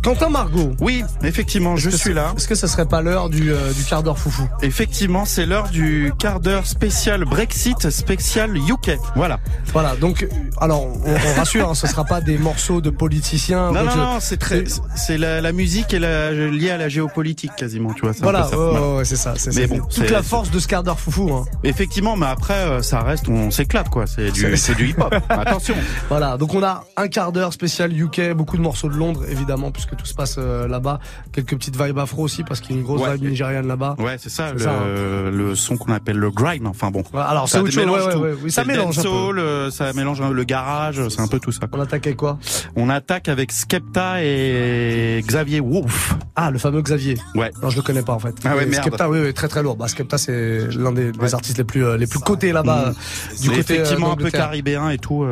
[0.04, 0.72] Quentin Margot.
[0.80, 2.34] Oui, effectivement, je suis c'est- là.
[2.36, 5.70] Est-ce que ça serait pas l'heure du, euh, du quart d'heure foufou Effectivement, c'est l'heure
[5.70, 8.98] du quart d'heure spécial Brexit, spécial UK.
[9.16, 9.40] Voilà.
[9.74, 10.28] Voilà, donc, euh,
[10.60, 13.72] alors, on, on rassure, hein, ce sera pas des morceaux de politiciens.
[13.72, 14.64] Non, non, non, c'est très,
[14.96, 18.14] c'est la, la musique la, liée à la géopolitique quasiment, tu vois.
[18.14, 18.96] c'est Voilà, peu ça.
[18.96, 19.34] ouais, c'est ça.
[19.38, 21.32] C'est Mais c'est bon, toute c'est- la force de ce quart d'heure foufou.
[21.32, 21.46] Hein.
[21.64, 24.08] Effectivement, mais après, euh, ça reste, on s'éclate, quoi.
[24.08, 25.14] C'est du, C'est- c'est du hip-hop.
[25.30, 25.76] Attention.
[26.10, 29.70] Voilà, donc on a un quart d'heure spécial UK, beaucoup de morceaux de Londres évidemment
[29.70, 30.99] puisque tout se passe euh, là-bas,
[31.32, 33.15] quelques petites vibes afro aussi parce qu'il y a une grosse Ouais.
[33.15, 33.95] vibe nigériane là-bas.
[33.99, 35.30] Ouais, c'est ça, C'est le, ça, hein.
[35.32, 36.67] le son qu'on appelle le grime.
[36.67, 37.04] Enfin bon.
[37.13, 38.25] Ouais, alors, ça mélange ouais, tout.
[38.43, 39.08] oui, ça mélange un peu.
[39.10, 41.62] dancehall, euh, ça mélange le garage, c'est un peu tout ça.
[41.71, 42.38] On attaque avec quoi?
[42.75, 46.15] On attaque avec Skepta et Xavier Wolf.
[46.36, 47.17] Ah, le fameux Xavier.
[47.36, 47.51] Ouais.
[47.62, 48.36] Non, je le connais pas en fait.
[48.45, 48.84] Ah ouais, merde.
[48.84, 49.75] Skepta, oui, oui, très très lourd.
[49.75, 53.41] Bah, Skepta, c'est l'un des, des artistes les plus euh, les plus cotés là-bas, euh,
[53.41, 55.25] du côté effectivement un peu caribéen et tout.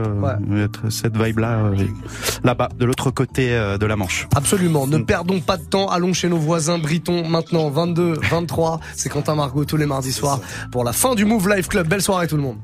[0.90, 1.72] Cette vibe là,
[2.44, 4.28] là-bas, de l'autre côté de la Manche.
[4.36, 4.49] Absolument.
[4.58, 4.90] Mm.
[4.90, 5.90] Ne perdons pas de temps.
[5.90, 7.70] Allons chez nos voisins britons maintenant.
[7.70, 8.80] 22, 23.
[8.96, 10.40] C'est Quentin Margot tous les mardis soirs
[10.72, 11.88] pour la fin du Move Life Club.
[11.88, 12.58] Belle soirée tout le monde.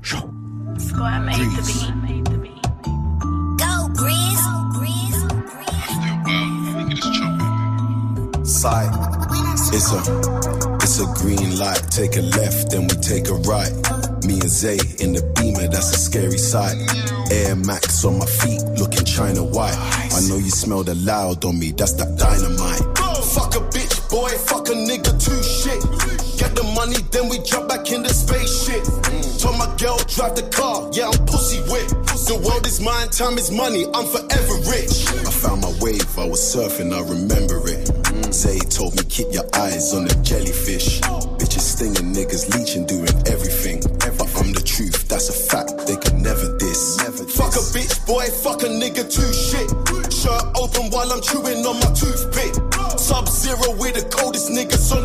[8.65, 9.14] Go.
[9.73, 9.99] It's a,
[10.81, 11.81] it's a green light.
[11.89, 13.71] Take a left, then we take a right.
[14.25, 16.77] Me and Zay in the beamer, that's a scary sight.
[17.31, 19.75] Air Max on my feet, looking China white.
[20.13, 22.81] I know you smell the loud on me, that's that dynamite.
[23.35, 25.81] Fuck a bitch, boy, fuck a nigga, too shit.
[26.39, 28.83] Get the money, then we jump back in the spaceship.
[29.41, 31.89] Told my girl, drive the car, yeah, I'm pussy whip.
[32.25, 35.05] The world is mine, time is money, I'm forever rich.
[35.25, 37.84] I found my wave, I was surfing, I remember it.
[38.35, 40.99] Zay told me, keep your eyes on the jellyfish.
[41.39, 43.79] Bitches stinging, niggas leeching, doing everything.
[43.79, 46.99] But I'm the truth, that's a fact, they can never diss.
[47.31, 49.71] Fuck a bitch, boy, fuck a nigga, too shit.
[50.11, 52.51] Shirt open while I'm chewing on my toothpick.
[52.99, 55.04] Sub zero with the coldest niggas on the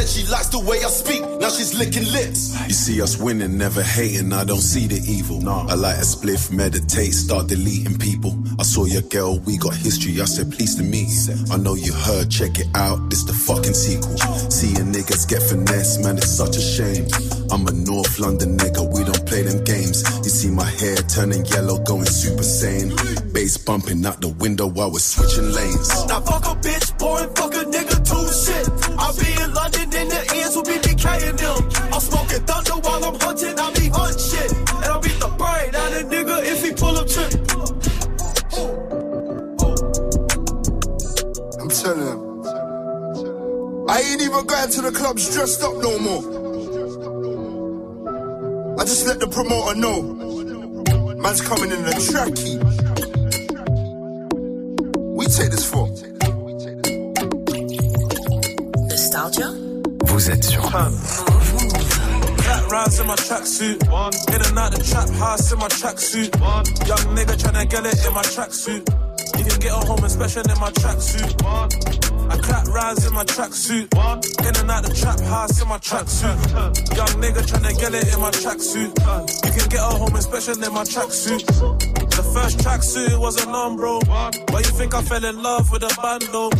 [0.00, 2.56] said she likes the way I speak, now she's licking lips.
[2.66, 5.46] You see us winning, never hating, I don't see the evil.
[5.48, 8.36] I like a spliff, meditate, start deleting people.
[8.58, 11.34] I saw your girl, we got history, I said please to meet you.
[11.52, 14.16] I know you heard, check it out, this the fucking sequel.
[14.50, 17.06] Seeing niggas get finesse, man, it's such a shame.
[17.50, 20.04] I'm a North London nigga, we don't play them games.
[20.24, 22.94] You see my hair turning yellow, going super sane.
[23.32, 25.88] Bass bumping out the window while we're switching lanes.
[26.06, 27.89] Now fuck a bitch, boy, fuck a nigga,
[31.20, 31.68] will them.
[31.92, 34.52] I'm smoking thunder while I'm hunting, I be hunt shit.
[34.52, 37.32] And I'll beat the brain out of nigga if he pull up trip.
[41.60, 42.30] I'm telling him.
[43.88, 46.40] I ain't even going to the clubs dressed up no more.
[48.78, 50.02] I just let the promoter know.
[51.16, 52.58] Man's coming in a trackie.
[55.16, 55.88] We take this for.
[58.88, 59.69] Nostalgia.
[60.10, 60.70] Vous êtes sur
[62.70, 63.76] rounds in my tracksuit.
[63.90, 66.30] One In and out the trap house in my tracksuit.
[66.86, 68.86] Young nigga tryna get it in my tracksuit.
[69.38, 71.30] You can get her home, especially in my tracksuit.
[72.30, 73.92] I clap rhymes in my tracksuit.
[73.94, 76.38] One In and out the trap house in my tracksuit.
[76.96, 78.90] Young nigga tryna get it in my tracksuit.
[79.44, 81.44] You can get her home, especially in my tracksuit.
[82.10, 84.00] The first tracksuit was a non bro.
[84.06, 86.50] Why you think I fell in love with a bando?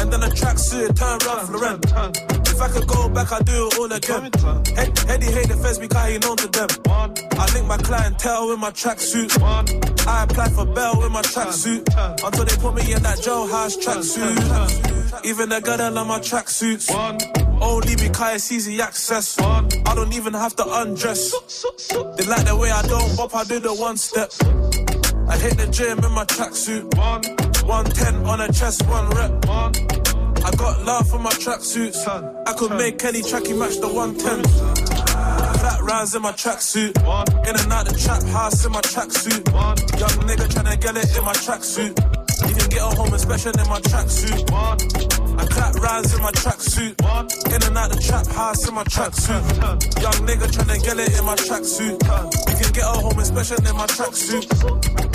[0.00, 2.39] And then the tracksuit turned round Florent.
[2.62, 4.24] If I could go back, I'd do it all again.
[4.76, 6.68] Head, Heady hate the feds because he known to them.
[6.84, 9.32] I link my clientele with my tracksuit.
[10.06, 11.88] I applied for bail with my tracksuit.
[12.22, 15.24] Until they put me in that jailhouse tracksuit.
[15.24, 16.92] Even the girl that love my tracksuits.
[17.62, 19.40] Only because it's easy access.
[19.40, 21.32] I don't even have to undress.
[21.88, 24.32] They like the way I don't bop, I do the one step.
[25.30, 26.94] I hit the gym in my tracksuit.
[27.64, 30.19] 110 on a chest, one rep.
[30.44, 32.06] I got love for my tracksuits.
[32.46, 34.44] I could make Kenny tracky match the 110.
[35.60, 36.96] Flat rounds in my tracksuit.
[37.48, 39.46] In and out the trap house in my tracksuit.
[39.98, 42.19] Young nigga tryna get it in my tracksuit.
[42.48, 44.50] You can get her home, especially in my tracksuit.
[45.38, 46.94] I clap rhymes in my tracksuit.
[47.54, 49.42] In and out the trap house in my tracksuit.
[50.02, 51.96] Young nigga tryna get it in my tracksuit.
[52.48, 54.46] You can get her home, especially in my tracksuit.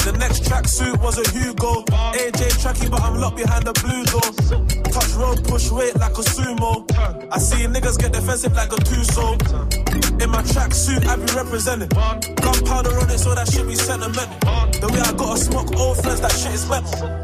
[0.06, 1.84] The next tracksuit was a Hugo.
[2.14, 4.30] AJ tracky, but I'm locked behind the blue door.
[4.92, 6.86] Touch road, push weight like a sumo.
[7.32, 9.34] I see niggas get defensive like a two-so.
[10.22, 11.90] In my tracksuit, I be representing.
[11.90, 14.40] Gunpowder on it, so that shit be sentimental.
[14.80, 17.15] The way I gotta smoke old friends, that shit is metal.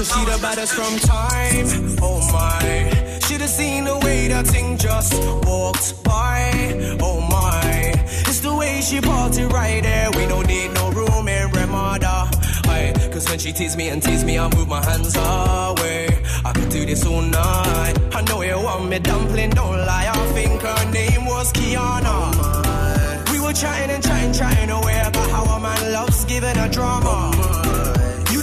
[0.00, 1.98] Cause she the baddest from time.
[2.00, 3.18] Oh my.
[3.26, 5.12] Should've seen the way that thing just
[5.44, 6.96] walked by.
[7.00, 7.92] Oh my.
[8.28, 10.10] It's the way she party right there.
[10.12, 12.30] We don't need no room in Ramada.
[12.64, 12.94] Aye.
[13.12, 16.08] Cause when she tease me and tease me, I move my hands away.
[16.44, 17.94] I could do this all night.
[18.14, 20.10] I know you want me dumpling, don't lie.
[20.10, 22.04] I think her name was Kiana.
[22.06, 26.68] Oh we were chatting and chatting, chatting away about how a man loves giving a
[26.70, 27.30] drama.
[27.34, 27.99] Oh you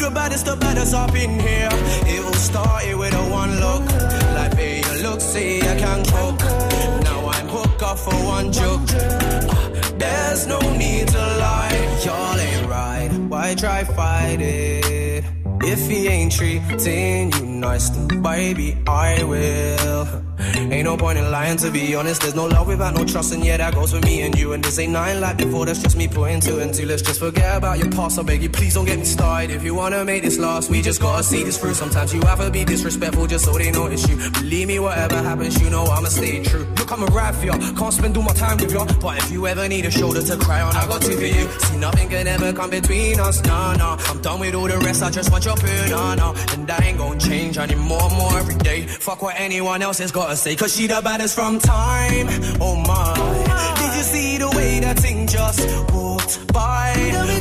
[0.08, 1.70] the baddest, the baddest up in here.
[2.14, 3.84] It all started with a one look.
[4.36, 6.40] Like, babe, you look, see, I can cook.
[7.04, 8.82] Now I'm hooked up for one joke.
[8.90, 12.00] Uh, there's no need to lie.
[12.06, 13.10] Y'all ain't right.
[13.28, 15.26] Why try fight it?
[15.62, 20.27] If he ain't treating you nice, then baby, I will.
[20.72, 22.22] Ain't no point in lying to be honest.
[22.22, 24.54] There's no love without no trust, and yeah, that goes for me and you.
[24.54, 26.86] And this ain't nothing like before, that's just me putting two and two.
[26.86, 28.20] Let's just forget about your past.
[28.20, 29.52] I beg you, please don't get me started.
[29.52, 31.74] If you wanna make this last, we just gotta see this through.
[31.74, 34.18] Sometimes you have to be disrespectful just so they notice you.
[34.32, 36.66] Believe me, whatever happens, you know I'ma stay true.
[36.78, 37.58] Look, I'm a rap for ya.
[37.58, 38.86] Can't spend all my time with ya.
[39.02, 41.50] But if you ever need a shoulder to cry on, I got two for you.
[41.60, 43.98] See, nothing can ever come between us, nah, nah.
[44.08, 46.34] I'm done with all the rest, I just want your banana.
[46.54, 48.88] And I ain't gonna change anymore, more every day.
[48.88, 52.28] Fuck what anyone else has gotta say, cause she the baddest from time.
[52.62, 53.14] Oh my.
[53.80, 55.62] Did you see the way that thing just
[55.92, 56.94] walked by?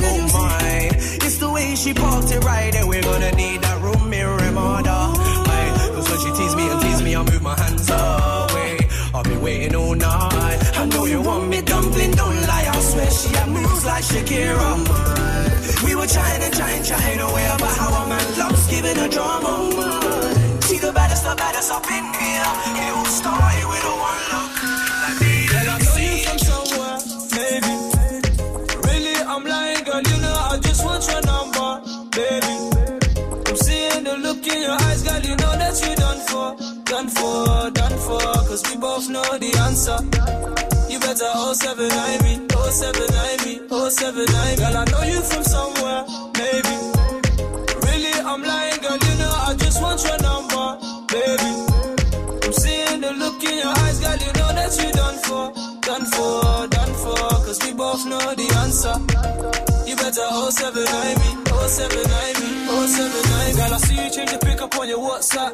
[0.03, 0.91] Oh my.
[1.27, 2.87] It's the way she parked it right there.
[2.87, 5.13] We're gonna need that room mirror Ramada.
[5.95, 8.79] Cause when she tease me and tease me, I move my hands away.
[9.15, 10.59] I'll be waiting all night.
[10.77, 12.67] I know you want me dumpling, don't lie.
[12.73, 15.85] I swear she had moves like Shakira.
[15.85, 20.36] We were trying and trying, trying away about how a man loves giving a drama.
[20.77, 22.53] She the baddest, the baddest up in here.
[22.85, 24.57] It all started with a one look.
[25.01, 25.16] Like
[25.49, 26.99] girl, I know you from somewhere,
[27.33, 27.72] maybe.
[28.85, 30.05] Really, I'm lying, girl.
[30.05, 31.81] You know I just want your number,
[32.12, 32.55] baby.
[33.49, 35.22] I'm seeing the look in your eyes, girl.
[35.24, 36.49] You know that you done for,
[36.85, 38.20] done for, done for.
[38.45, 39.97] Cause we both know the answer.
[40.93, 44.57] You better 079 me, 079 me, 079 me.
[44.61, 45.06] Girl, I know
[58.77, 60.20] You better
[60.51, 63.55] 079 me, 079 me, 079 me.
[63.57, 65.53] Girl, I see you change the pick up on your WhatsApp.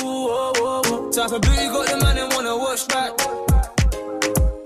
[0.00, 1.10] Ooh, oh, oh, oh.
[1.10, 3.12] Type of beauty got the man and wanna watch back.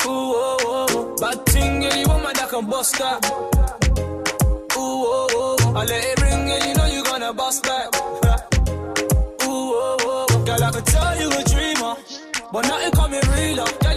[0.06, 1.16] Ooh, oh, oh, oh.
[1.20, 3.24] Bad thing, yeah, you want my that can bust that.
[4.74, 5.74] Ooh, oh, oh, oh.
[5.76, 7.94] I let it ring, and you know you gonna bust back.
[7.94, 10.44] Ooh, oh, oh, oh.
[10.44, 11.94] Girl, I could tell you a dreamer,
[12.52, 13.70] but nothing coming realer.
[13.82, 13.87] Girl,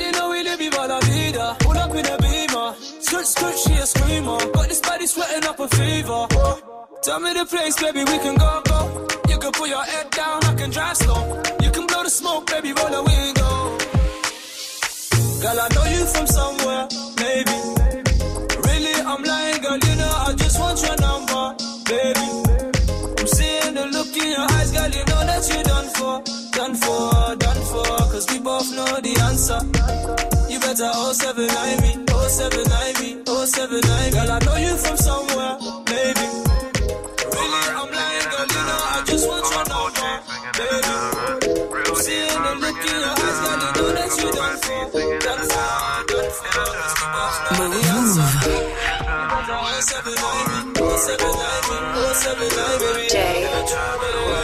[3.26, 4.38] skirt, skirt, she a screamer.
[4.52, 6.28] Got this body sweating up a fever.
[7.04, 9.08] Tell me the place, baby, we can go, go.
[9.30, 11.42] You can put your head down, I can drive slow.
[11.62, 13.78] You can blow the smoke, baby, roll the window.
[15.42, 17.58] Girl, I know you from somewhere, maybe.
[18.68, 21.44] Really, I'm lying, girl, you know I just want your number,
[21.90, 22.28] baby.
[23.20, 26.22] I'm seeing the look in your eyes, girl, you know that you're done for,
[26.58, 27.86] done for, done for.
[28.14, 29.62] Cause we both know the answer.
[30.52, 34.12] You better 079 me, 079 me, 0790, 079.
[34.14, 36.28] Girl, I know you from somewhere, baby.
[37.28, 40.12] Really, I'm lying, girl, you know I just want your number,
[40.56, 40.96] baby.
[42.00, 42.42] Seeing
[42.88, 44.92] your eyes, girl, you know that you don't don't
[52.80, 53.08] baby.
[53.12, 54.41] J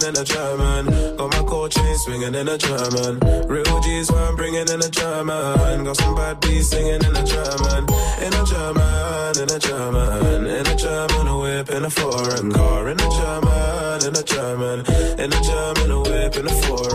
[0.00, 1.16] my in a German.
[1.16, 3.18] Got my gold chain swinging in a German.
[3.48, 5.84] Real G's where I'm bringing in a German.
[5.84, 7.84] Got some bad beats singing in a German.
[8.20, 10.46] In a German, in a German.
[10.46, 12.88] In a German, a whip in a foreign car.
[12.88, 14.80] In a German, in a German.
[15.18, 16.91] In a German, a whip in a foreign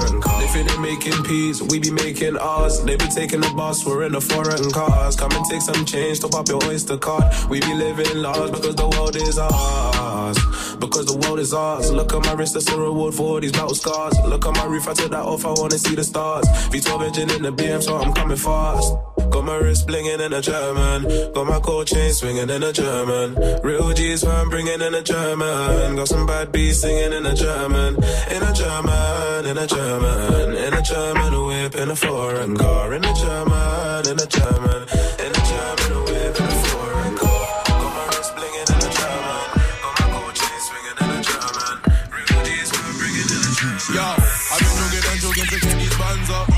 [0.97, 2.81] making peas, we be making ours.
[2.83, 5.15] They be taking the bus, we're in the foreign cars.
[5.15, 7.23] Come and take some change, top up your oyster card.
[7.49, 10.37] We be living large because the world is ours.
[10.77, 11.91] Because the world is ours.
[11.91, 14.17] Look at my wrist, that's a reward for all these battle scars.
[14.25, 16.47] Look at my roof, I took that off, I wanna see the stars.
[16.71, 18.93] V12 engine in the BM, so I'm coming fast.
[19.37, 21.03] Got my wrist blinging in a German.
[21.31, 23.35] Got my gold chain swinging in a German.
[23.61, 25.95] Real G's where I'm bringing in a German.
[25.95, 27.97] Got some bad beats singing in a German.
[28.33, 30.55] In a German, in a German.
[30.55, 32.95] In a German, a whip in a foreign car.
[32.95, 34.81] In a German, in a German.
[35.21, 37.63] In a German, a whip in a foreign car.
[37.77, 39.45] Got my wrist blinging in a German.
[39.85, 41.77] Got my gold chain swinging in a German.
[42.09, 43.93] Real G's where bringing in a German.
[43.93, 46.49] Yo, I've been jogging and jogging, picking these bands up.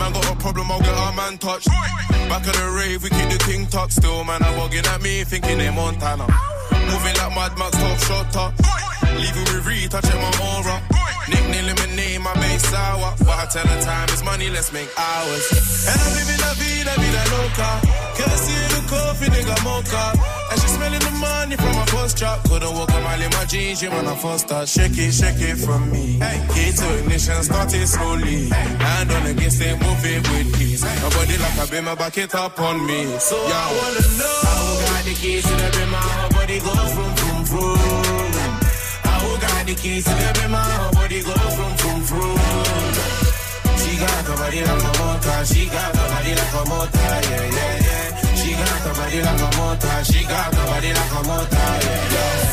[0.00, 1.68] Man got a problem, I'll get our man touched.
[2.28, 3.92] Back of the rave, we keep the thing tucked.
[3.92, 6.26] Still, man, I'm bugging at me, thinking they Montana.
[6.72, 8.52] Moving like Mad Max, top shot up.
[9.18, 11.13] Leaving with touching my aura.
[11.28, 13.14] Nickname my make sour.
[13.20, 15.44] But I tell her time is money, let's make hours.
[15.88, 17.70] And I'm living la vida, vida loca.
[18.16, 20.04] Courtesy of the coffee, nigga mocha.
[20.50, 22.42] And she smelling the money from my first drop.
[22.48, 24.68] Couldn't walk a mile in my jeans, you when I first start.
[24.68, 26.18] Shake it, shake it from me.
[26.18, 26.38] Hey.
[26.54, 28.48] Key to ignition, started slowly.
[28.48, 30.82] Hand on the gas, they move it with ease.
[30.82, 33.18] My body like a beamer, back it up on me.
[33.18, 33.54] So Yo.
[33.54, 34.40] I wanna know.
[34.44, 37.93] I got the keys to the bima, her body go vroom vroom vroom.
[39.64, 42.36] Got the keys to the bima, her body go vroom vroom vroom.
[43.80, 47.48] She got the body like a motor, she got the body like a motor, yeah
[47.48, 48.06] yeah yeah.
[48.36, 52.12] She got the body like a motor, she got the body like a motor, yeah
[52.12, 52.44] yeah.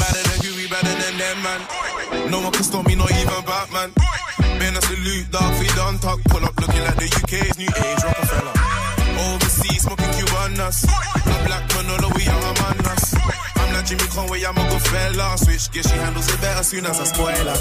[0.00, 1.60] Better than you, we better than them, man.
[2.32, 3.92] No one can stop me, not even Batman.
[4.56, 6.24] Been a salute, dog, we done talk.
[6.32, 8.56] Pull up looking like the UK's new age Rockefeller.
[9.20, 10.88] Overseas, smoking Cubanas.
[10.88, 12.08] A black man, all
[14.14, 15.36] Jimmy Conway, I'm a good fella.
[15.38, 17.56] Switch gear, she handles it better soon as a spoiler.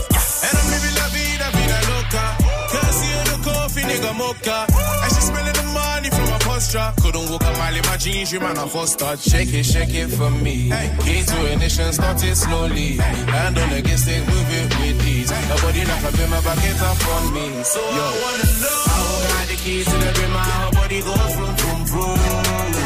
[0.46, 2.24] And I'm living la vida, vida loca.
[2.70, 4.68] Courtesy of the coffee, nigga mocha.
[5.04, 6.94] And she smelling the money from my posture.
[7.02, 9.20] Couldn't walk a mile in my jeans, you man, I start.
[9.20, 10.70] Shake it, shake it for me.
[11.02, 12.98] Key to ignition, started slowly.
[12.98, 15.32] Hand on the gas, they move it with ease.
[15.32, 17.64] Her body like a bimmer, back it up on me.
[17.64, 17.88] So Yo.
[17.88, 18.84] I wanna know.
[18.86, 22.83] I who got the keys to the bima, her body go vroom vroom vroom.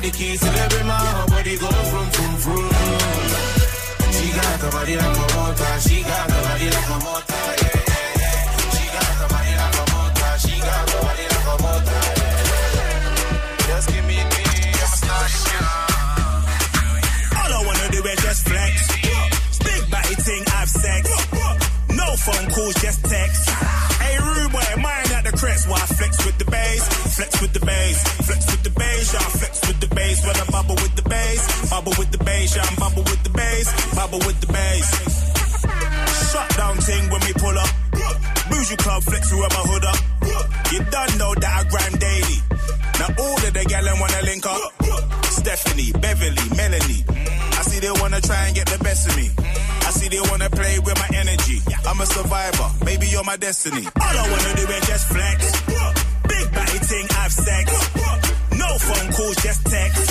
[0.00, 2.72] Got the keys to the bima, her body go vroom vroom vroom.
[4.16, 7.84] She got the body like a motor, she got the body like a motor, yeah
[8.16, 8.48] yeah.
[8.72, 12.00] She got the body like a motor, she got the body like a motor.
[13.68, 14.40] Just give me me,
[14.72, 15.68] I'm a
[17.36, 18.72] All I wanna do is just flex.
[19.60, 21.12] Big body thing, have sex.
[21.92, 23.50] No phone calls, just text.
[24.00, 25.68] Hey, rude boy, mine at the crest.
[25.68, 26.88] Why I flex with the bass?
[27.16, 28.02] Flex with the bass.
[28.24, 29.79] Flex with the bass, I flex with
[30.20, 30.26] bass.
[30.26, 31.70] When I bubble with the bass.
[31.70, 33.94] Bubble with the bass, yeah, I'm bubble with the bass.
[33.94, 34.88] Bubble with the bass.
[36.32, 37.70] Shut down thing when we pull up.
[38.50, 39.98] Bougie club, flex my hood up.
[40.72, 42.38] You done know that I grind daily.
[42.98, 44.60] Now all of the gal wanna link up.
[45.30, 47.04] Stephanie, Beverly, Melanie.
[47.58, 49.30] I see they wanna try and get the best of me.
[49.86, 51.60] I see they wanna play with my energy.
[51.86, 53.86] I'm a survivor, maybe you're my destiny.
[53.86, 55.38] All I wanna do is just flex.
[56.28, 57.66] Big body thing, have sex.
[58.58, 60.09] No phone calls, just text.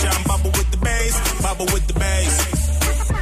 [0.00, 1.42] The I'm bubble with the bass.
[1.42, 2.34] Bubble with the bass.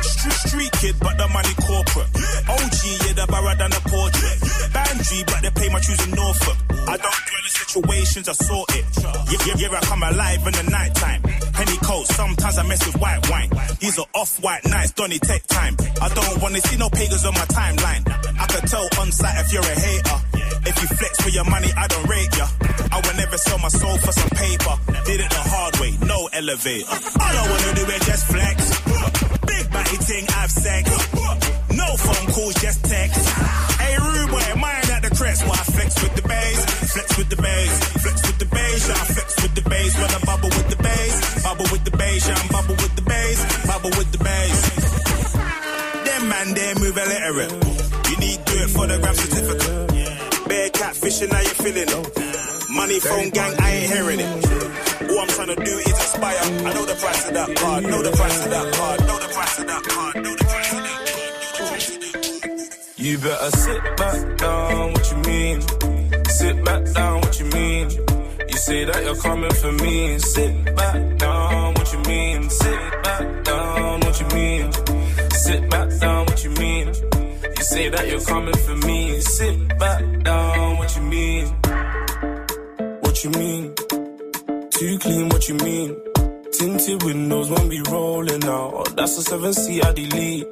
[0.02, 2.08] Street, street kid, but the money corporate.
[2.48, 4.38] OG, yeah, the barra than a portrait.
[4.72, 6.56] Bandry, but they pay my tunes in Norfolk.
[6.88, 8.84] I don't dwell in situations, I sort it.
[9.02, 10.94] Yeah, yeah, yeah, I come alive in the night
[12.62, 13.50] I mess with white wine.
[13.80, 15.74] These are off-white nights, Donny, take time.
[16.00, 18.06] I don't wanna see no pagans on my timeline.
[18.38, 20.18] I can tell on sight if you're a hater.
[20.70, 22.46] If you flex for your money, I don't rate ya.
[22.92, 24.74] I will never sell my soul for some paper.
[25.06, 26.86] Did it the hard way, no elevator.
[27.18, 28.56] All I wanna do is just flex.
[29.42, 30.86] Big body thing, have sex.
[31.74, 33.26] No phone calls, just text.
[33.82, 35.42] Hey, rude boy, mine at the crest.
[35.48, 36.58] Why I flex with the bass?
[36.94, 37.72] Flex with the bass.
[38.02, 39.98] Flex with the bass, yeah, I flex with the bass.
[39.98, 41.42] When I bubble with the bass.
[41.42, 42.51] Bubble with the bass, yeah, I'm
[46.44, 47.52] Man, they move illiterate.
[48.10, 50.48] You need do it for the gram certificate.
[50.48, 52.70] Bear catfish wishing how you feeling it.
[52.70, 54.26] Money phone gang, I ain't hearing it.
[55.10, 56.38] All I'm trying to do is inspire.
[56.42, 59.28] I know the price of that card, know the price of that card, know the
[59.28, 61.02] price of that card, know the price of that
[61.52, 62.98] card.
[62.98, 65.60] You better sit back down, what you mean?
[66.26, 67.90] Sit back down, what you mean?
[68.48, 70.18] You say that you're coming for me.
[70.18, 72.50] Sit back down, what you mean?
[72.50, 74.91] Sit back down, what you mean?
[75.44, 76.86] Sit back down, what you mean?
[76.86, 79.20] You say that you're coming for me.
[79.20, 81.46] Sit back down, what you mean?
[83.00, 83.74] What you mean?
[84.70, 85.96] Too clean, what you mean?
[86.52, 88.72] Tinted windows when we rolling out.
[88.72, 90.46] Oh, that's a 7 C I delete.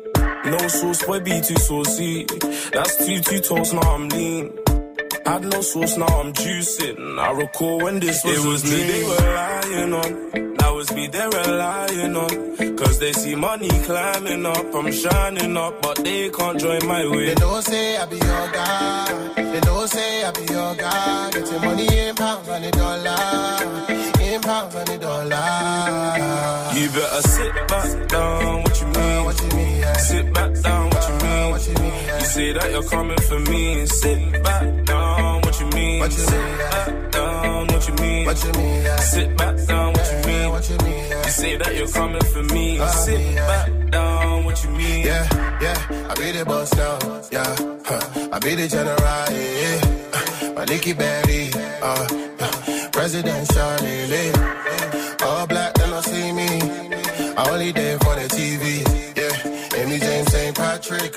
[0.46, 2.24] No sauce, boy, be too saucy.
[2.72, 4.58] That's two, two toast, now I'm lean.
[5.24, 7.18] Had no sauce, now I'm juicing.
[7.18, 10.49] I recall when this was It was me they were lying on.
[10.80, 12.76] That was me they were lying on.
[12.78, 14.74] Cause they see money climbing up.
[14.74, 17.26] I'm shining up, but they can't join my way.
[17.26, 19.32] They don't say I be your guy.
[19.36, 21.30] They don't say I be your guy.
[21.32, 23.92] Get your money in pounds and a dollar.
[24.22, 26.72] In pounds and a dollar.
[26.72, 28.96] You better sit back down, what you mean?
[28.96, 29.76] Uh, what you mean?
[29.80, 29.96] Yeah.
[29.98, 31.50] Sit back down, what you mean?
[31.50, 31.92] What you mean?
[32.06, 32.18] Yeah.
[32.20, 33.84] You say that you're coming for me.
[33.84, 36.00] Sit back down, what you mean?
[36.00, 36.58] What you Sit mean?
[36.58, 36.70] Yeah.
[36.70, 38.24] back down, what you mean?
[38.24, 38.82] What you mean?
[38.82, 38.96] Yeah.
[38.96, 39.89] Sit back down,
[41.30, 42.80] You say that you're coming for me.
[42.80, 43.46] Uh, Sit yeah.
[43.46, 45.06] back down, what you mean?
[45.06, 46.98] Yeah, yeah, I be the boss now,
[47.30, 47.54] yeah.
[47.86, 48.28] Huh.
[48.32, 49.62] I be the general, yeah.
[49.62, 50.52] yeah.
[50.54, 52.08] My Nicky Berry, uh,
[52.40, 53.78] uh, presidential.
[55.22, 56.48] All black, then I see me.
[57.38, 58.82] I only there for the TV,
[59.14, 59.78] yeah.
[59.80, 60.56] Amy James St.
[60.56, 61.14] Patrick,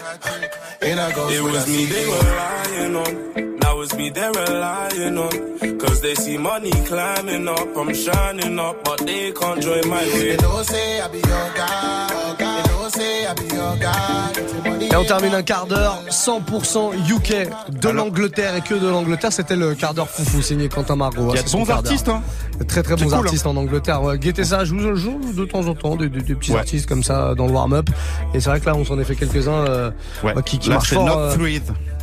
[0.84, 3.52] and I go It was me they were lying on.
[3.74, 5.80] That was me they were lying on.
[5.80, 7.76] Cause they see money climbing up.
[7.76, 10.36] I'm shining up, but they can't join my way.
[10.36, 14.32] They don't say I be your guy, they don't say I be your guy.
[14.36, 17.49] Get your money Et on in termine un quart d'heure 100% UK
[17.82, 19.34] de l'Angleterre et que de l'Angleterre.
[19.34, 21.30] C'était le quart d'heure foufou signé Quentin Margot.
[21.32, 22.21] Il y a C'est de bons artistes, hein.
[22.67, 24.03] Très très bons cool, artistes en Angleterre.
[24.03, 26.59] Ouais, guettez ça, je vous joue de temps en temps des, des- des petits Ouais.
[26.59, 27.89] artistes comme ça dans le warm-up.
[28.36, 29.89] Et c'est vrai que là on s'en est fait quelques-uns euh,
[30.24, 30.34] Ouais.
[30.45, 31.05] qui, qui Là, marchent fort.
[31.07, 31.36] Not euh.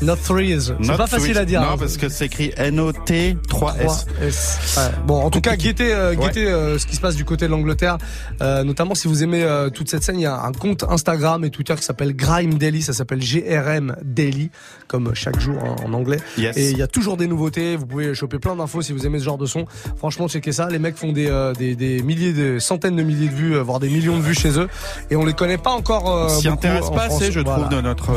[0.02, 0.72] Not Threes.
[0.80, 1.60] C'est Not pas facile à dire.
[1.60, 1.76] Non, hein.
[1.78, 4.06] parce que c'est écrit N-O-T-3-S.
[4.20, 4.78] 3S.
[4.78, 4.94] Ouais.
[5.06, 7.50] Bon, en tout cas, guettez, euh, guettez euh, ce qui se passe du côté de
[7.50, 7.98] l'Angleterre.
[8.42, 11.50] Euh, notamment si vous aimez toute cette scène, il y a un compte Instagram et
[11.50, 12.82] Twitter qui s'appelle Grime Daily.
[12.82, 14.50] Ça s'appelle GRM Daily,
[14.88, 16.20] comme chaque jour en anglais.
[16.38, 16.56] Yes.
[16.56, 17.76] Et il y a toujours des nouveautés.
[17.76, 19.64] Vous pouvez choper plein d'infos si vous aimez ce genre de son.
[19.96, 20.68] Franchement, checkez ça.
[20.68, 23.80] Les mecs font des, euh, des, des milliers, de centaines de milliers de vues, voire
[23.80, 24.68] des millions de vues chez eux.
[25.10, 26.10] Et on les connaît pas encore.
[26.10, 28.12] Euh, S'y intéresse pas assez, je trouve, de notre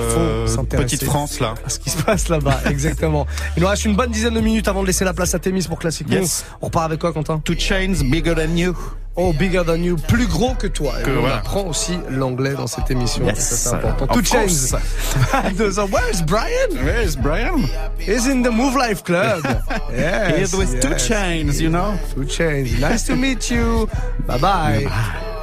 [0.69, 1.53] petite France là.
[1.73, 3.27] Ce qui se passe là-bas, exactement.
[3.57, 5.65] Il nous reste une bonne dizaine de minutes avant de laisser la place à Témis
[5.67, 6.21] pour Classic Move.
[6.21, 6.45] Yes.
[6.61, 7.39] On repart avec quoi, Quentin?
[7.39, 8.75] Two Chains, Bigger Than You.
[9.15, 10.93] Oh, bigger than you, plus gros que toi.
[10.99, 11.37] Et Que on voilà.
[11.37, 13.23] apprend aussi l'anglais dans cette émission.
[13.25, 13.39] Yes.
[13.47, 14.15] Ça, c'est important.
[14.15, 14.47] Two Chains.
[14.47, 15.53] course.
[15.57, 15.87] Deux ans.
[15.91, 16.83] Where's Brian?
[16.83, 17.69] Where's Brian?
[17.99, 19.43] He's in the Move Life Club.
[19.91, 21.07] yes, He's with Two yes.
[21.07, 21.95] Chains, you know.
[22.15, 22.79] Two Chains.
[22.79, 23.87] Nice to meet you.
[24.25, 24.87] Bye bye.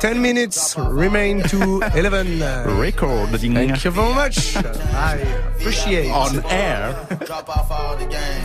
[0.01, 2.41] Ten minutes remain to eleven.
[2.81, 4.57] Recording Thank you very much.
[4.57, 5.19] I
[5.59, 6.11] appreciate.
[6.11, 6.97] on air.
[7.27, 8.43] Drop off all the game.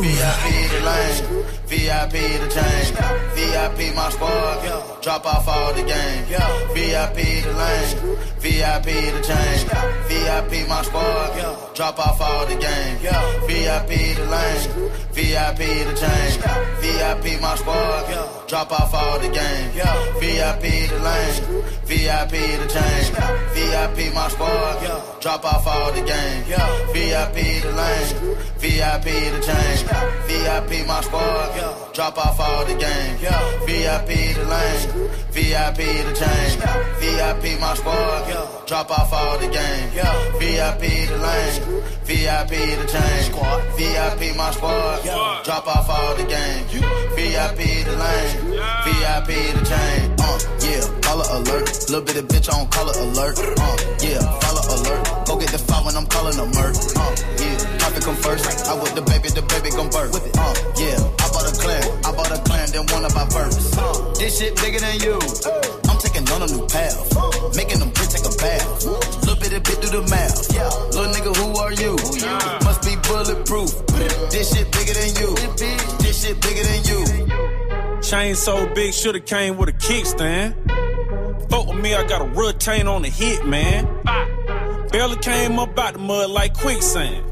[0.00, 1.44] VIP the lane.
[1.68, 2.94] VIP the chain.
[3.36, 4.63] VIP my squad.
[5.02, 6.24] Drop off all the game.
[6.72, 8.16] VIP the lane.
[8.38, 9.68] VIP the chain.
[10.08, 11.74] VIP my squad.
[11.74, 12.96] Drop off all the game.
[13.46, 14.90] VIP the lane.
[15.12, 16.40] VIP the chain.
[16.80, 18.43] VIP my squad.
[18.46, 19.70] Drop off all the game.
[20.20, 21.64] VIP the lane.
[21.84, 23.14] VIP the chain.
[23.54, 25.20] VIP my squad.
[25.20, 26.44] Drop off all the game.
[26.92, 28.36] VIP the lane.
[28.58, 29.86] VIP the chain.
[30.28, 31.94] VIP my squad.
[31.94, 33.16] Drop off all the game.
[33.66, 35.08] VIP the lane.
[35.30, 36.60] VIP the chain.
[37.00, 38.53] VIP my squad.
[38.66, 39.90] Drop off all the game.
[39.92, 40.14] Yeah.
[40.40, 41.82] VIP the lane.
[42.08, 43.28] VIP the chain.
[43.76, 45.04] VIP my squad.
[45.44, 46.64] Drop off all the game.
[46.72, 46.80] You.
[47.12, 48.56] VIP the lane.
[48.88, 50.14] VIP the chain.
[50.18, 51.68] Uh, yeah, color alert.
[51.90, 53.38] Little bit of bitch on color alert.
[53.38, 55.26] Uh, yeah, follow alert.
[55.26, 56.74] Go get the file when I'm calling a murk.
[56.96, 58.48] Uh, yeah, profit come first.
[58.66, 60.12] I with the baby, the baby gon' birth.
[60.14, 60.36] With it.
[60.38, 61.84] Uh, yeah, I bought a clan.
[62.00, 63.76] I bought a clan, then one of my births.
[63.76, 65.83] Uh, this shit bigger than you.
[65.94, 66.98] I'm taking on a new path.
[67.54, 68.84] Making them bitch take a bath.
[68.84, 70.50] Little bit of bit through the mouth.
[70.92, 71.94] Little nigga, who are you?
[72.64, 73.86] Must be bulletproof.
[74.28, 75.34] This shit bigger than you.
[76.02, 78.02] This shit bigger than you.
[78.02, 80.54] Chain so big, shoulda came with a kickstand.
[81.48, 83.86] Fuck with me, I got a retain on the hit, man.
[84.90, 87.24] Barely came up out the mud like quicksand.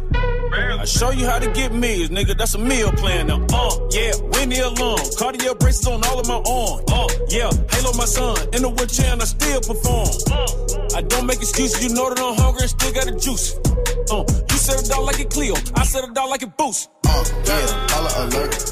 [0.55, 2.37] I show you how to get meals, nigga.
[2.37, 3.45] That's a meal plan now.
[3.53, 4.99] Uh, yeah, Winnie alone.
[5.19, 6.85] Cartier braces on all of my arms.
[6.93, 8.37] Uh, yeah, Halo my son.
[8.53, 10.09] In the wheelchair and I still perform.
[10.31, 11.83] Uh, I don't make excuses.
[11.83, 13.57] You know that I'm hungry and still got the juice.
[14.13, 15.55] Uh, you said it out like a Clio.
[15.75, 16.91] I said it out like a boost.
[17.07, 18.12] Uh, yeah, alert.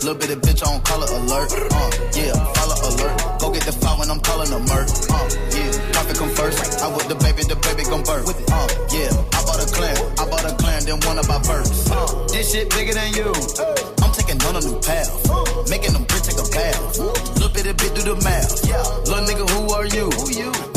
[0.01, 1.53] Little bit of bitch on color alert.
[1.53, 3.21] Uh, yeah, follow alert.
[3.39, 4.89] Go get the file when I'm calling a murk.
[5.13, 6.81] Uh, yeah, profit come first.
[6.81, 8.25] I with the baby, the baby gon' birth.
[8.25, 10.01] Uh, yeah, I bought a clan.
[10.17, 11.85] I bought a clan, then one of my birds.
[11.93, 13.29] Uh, this shit bigger than you.
[14.01, 15.13] I'm taking on a new path.
[15.69, 16.81] Making them bitch take a bath.
[17.37, 18.65] Little bit of bit through the math.
[19.05, 20.09] Little nigga, who are you?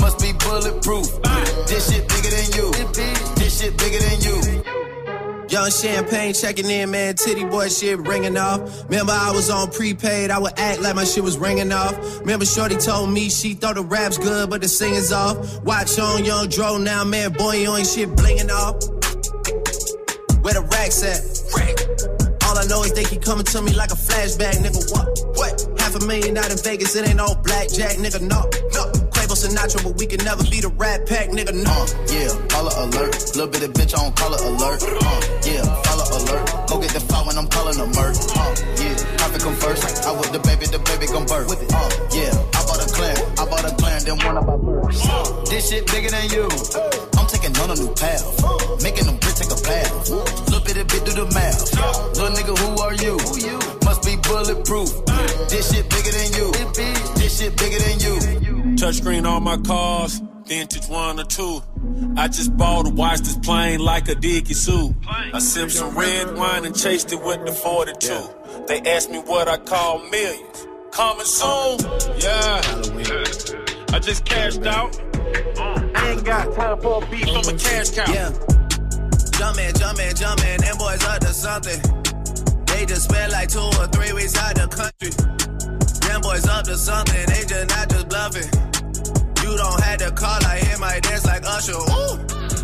[0.03, 1.07] Must be bulletproof.
[1.71, 2.67] This shit bigger than you.
[3.39, 4.92] This shit bigger than you.
[5.53, 7.13] Young champagne checking in, man.
[7.13, 8.85] Titty boy shit ringing off.
[8.85, 10.31] Remember, I was on prepaid.
[10.31, 11.95] I would act like my shit was ringing off.
[12.21, 15.61] Remember, Shorty told me she thought the rap's good, but the singing's off.
[15.61, 17.33] Watch on Young Dro now, man.
[17.33, 18.81] Boy, you ain't shit blinging off.
[20.41, 21.21] Where the racks at?
[22.49, 24.91] All I know is they keep coming to me like a flashback, nigga.
[24.91, 25.37] What?
[25.37, 25.79] What?
[25.79, 28.21] Half a million out in Vegas, it ain't all blackjack, nigga.
[28.21, 29.02] No, no.
[29.43, 31.51] Sinatra, but we can never be the rat pack, nigga.
[31.51, 31.75] No.
[32.07, 33.11] Yeah, follow alert.
[33.35, 34.79] Little bit of bitch I don't call color alert.
[34.87, 36.47] Uh, yeah, follow alert.
[36.71, 38.15] Go get the file when I'm calling a murk.
[38.15, 39.83] Uh, yeah, profit come first.
[40.07, 41.51] I with the baby, the baby gon' birth.
[41.51, 43.19] Uh, yeah, I bought a clan.
[43.35, 45.03] I bought a clan, then one of my birds.
[45.03, 46.47] Uh, this shit bigger than you.
[47.19, 48.23] I'm taking on a new path.
[48.79, 49.91] Making them bitch take a bath.
[50.47, 51.67] Little bit of bit through the math.
[52.15, 53.19] Little nigga, who are you?
[53.19, 53.59] Who you?
[53.83, 55.03] Must be bulletproof.
[55.51, 56.47] This shit bigger than you.
[57.19, 58.42] This shit bigger than you.
[58.83, 61.63] Touchscreen on my cars, vintage one or two.
[62.17, 64.93] I just bought a watch this plane like a Dickie suit.
[65.07, 68.65] I sipped some red wine and chased it with the 42.
[68.67, 70.67] They asked me what I call millions.
[70.91, 71.79] Coming soon,
[72.19, 72.59] yeah.
[73.93, 74.99] I just cashed out.
[75.95, 77.55] I ain't got time for a beat from a mm-hmm.
[77.55, 78.11] cash cow.
[78.11, 78.31] Yeah.
[79.39, 81.79] Jumpin', jumpin', jumpin', them boys up to something.
[82.65, 85.11] They just spent like two or three weeks out the country.
[86.05, 88.72] Them boys up to something, they just not just bluffing.
[89.83, 91.73] Don't to call, I hit my dance like Usher.
[91.73, 92.15] Ooh.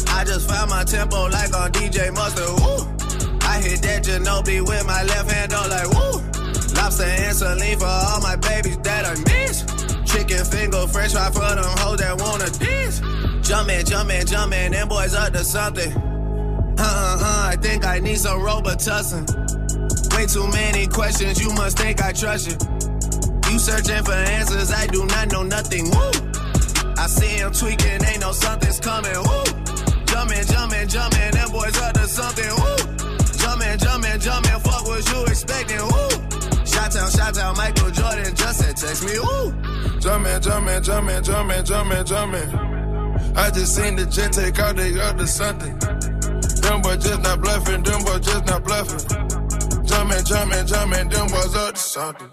[0.09, 2.47] I just found my tempo like on DJ Mustard.
[2.47, 2.87] Ooh.
[3.41, 6.21] I hit that Ginobili with my left hand, on like woo.
[6.75, 9.63] Lobster and saline for all my babies that I miss.
[10.11, 12.99] Chicken finger, fresh fry for them hoes that wanna dance.
[13.47, 15.91] Jumpin', jumpin', jumpin', them boys up to something.
[15.91, 19.27] Uh uh uh, I think I need some Robitussin.
[20.15, 22.57] Way too many questions, you must think I trust you.
[23.51, 25.85] You searching for answers, I do not know nothing.
[25.91, 26.28] Woo!
[27.09, 29.17] See him tweaking, ain't no something's coming.
[29.17, 29.43] Woo!
[30.05, 32.53] Jumpin', jumpin', jumpin', them boys up to something.
[32.61, 32.77] Woo!
[33.41, 35.81] Jumpin', jumpin', jumpin', fuck what you expecting.
[35.81, 36.09] Woo!
[36.69, 39.17] Shout out, shout out, Michael Jordan just said text me.
[39.17, 39.51] Woo!
[39.99, 43.35] Jumpin', jumpin', jumpin', jumpin', jumpin', jumpin'.
[43.35, 45.79] I just seen the jet take out, they up to something.
[46.61, 49.01] Them boys just not bluffing, them boys just not bluffing.
[49.83, 52.29] Jumpin', jumpin', jumpin', them boys up to something.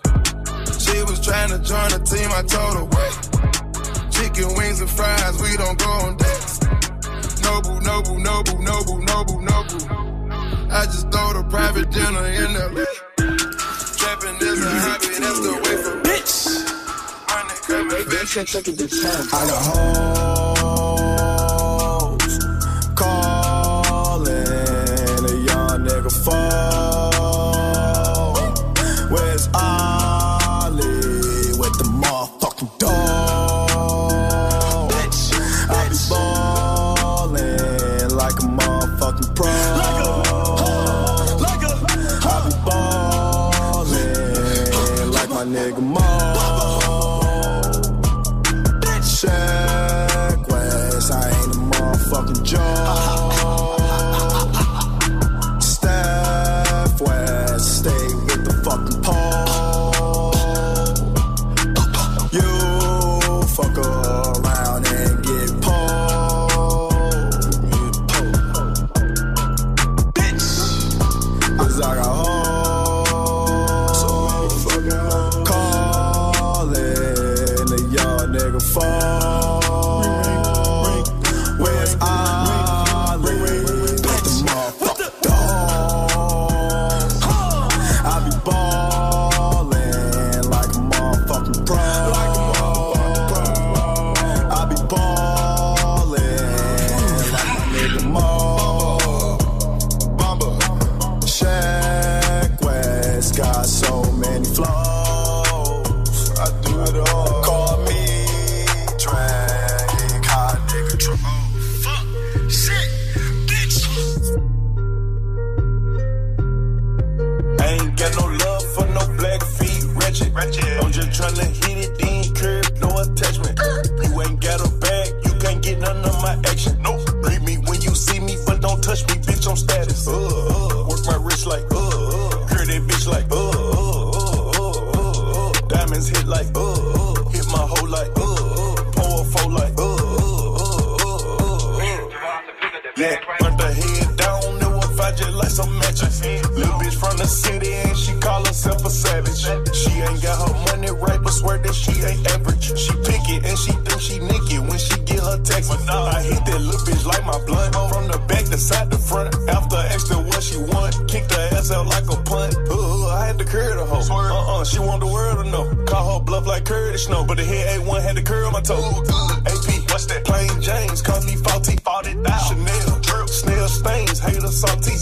[0.78, 3.45] She was trying to join the team, I told her, wait.
[4.16, 6.60] Chicken wings and fries, we don't go on dates.
[7.42, 9.80] Noble, noble, noble, noble, noble, noble.
[10.72, 12.84] I just throw the private dinner in LA.
[13.98, 16.32] Trapping is a hobby, that's the way for bitch.
[17.28, 19.32] Money coming, bitch.
[19.32, 20.55] I got hoes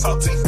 [0.05, 0.44] salty,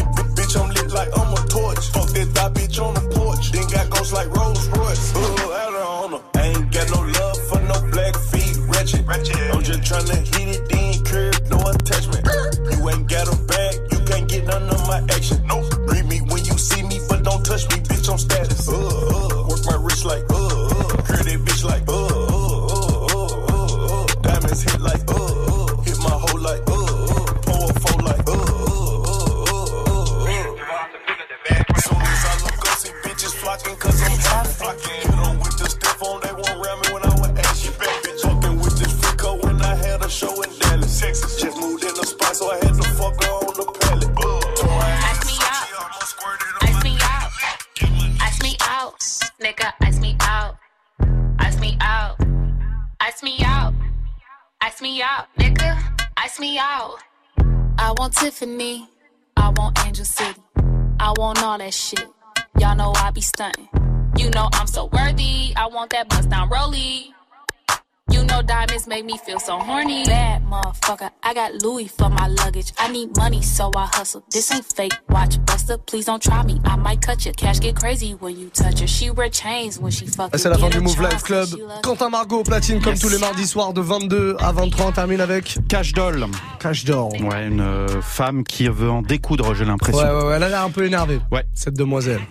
[71.36, 72.72] got Louis for my luggage.
[72.78, 74.22] I need money, so I hustle.
[74.30, 74.94] This ain't fake.
[75.10, 76.58] Watch, Buster, please don't try me.
[76.64, 77.32] I might cut you.
[77.32, 78.86] Cash get crazy when you touch her.
[78.86, 81.48] She wear chains when she fuck Ah, C'est la fin du Move Live Club.
[81.82, 84.86] Quentin Margot au platine comme tous les mardis soirs de 22 à 23.
[84.86, 86.26] On termine avec Cash Doll.
[86.58, 87.12] Cash Doll.
[87.22, 89.98] Ouais, une euh, femme qui veut en découdre, j'ai l'impression.
[89.98, 91.20] Ouais, ouais, ouais, elle a l'air un peu énervée.
[91.30, 91.44] Ouais.
[91.54, 92.22] Cette demoiselle.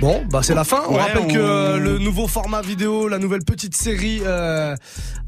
[0.00, 0.82] Bon, bah c'est la fin.
[0.88, 4.76] On Ouais, rappelle on- que euh, le nouveau format vidéo, la nouvelle petite série euh,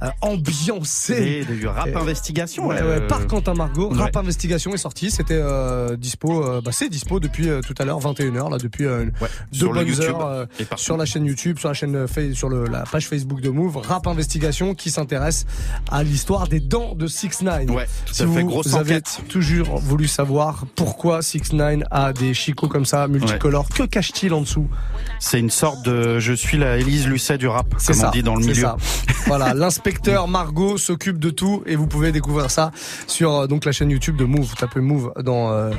[0.03, 1.45] euh, ambiancée.
[1.49, 2.67] Et du rap investigation.
[2.67, 3.89] Ouais, euh, ouais, par Quentin Margot.
[3.89, 7.85] Rap Investigation est sorti, c'était euh, dispo, euh, bah c'est dispo depuis euh, tout à
[7.87, 9.07] l'heure 21h là depuis euh,
[9.53, 10.45] deux sur bonnes YouTube heures euh,
[10.77, 13.79] sur la chaîne YouTube, sur la chaîne euh, sur le, la page Facebook de Move,
[13.79, 15.47] Rap Investigation qui s'intéresse
[15.91, 18.77] à l'histoire des dents de 6 9 Ouais, tout si à fait, vous, grosse vous
[18.77, 24.35] avez toujours voulu savoir pourquoi 6 9 a des chicots comme ça multicolores, que cache-t-il
[24.35, 24.58] en dessous
[25.21, 26.19] C'est une sorte de.
[26.19, 28.55] Je suis la Élise Lucet du rap, comme ça, on dit dans le milieu.
[28.55, 28.77] ça.
[29.27, 32.71] voilà, l'inspecteur Margot s'occupe de tout et vous pouvez découvrir ça
[33.07, 34.47] sur euh, donc la chaîne YouTube de Move.
[34.47, 35.71] Vous tapez Move dans euh,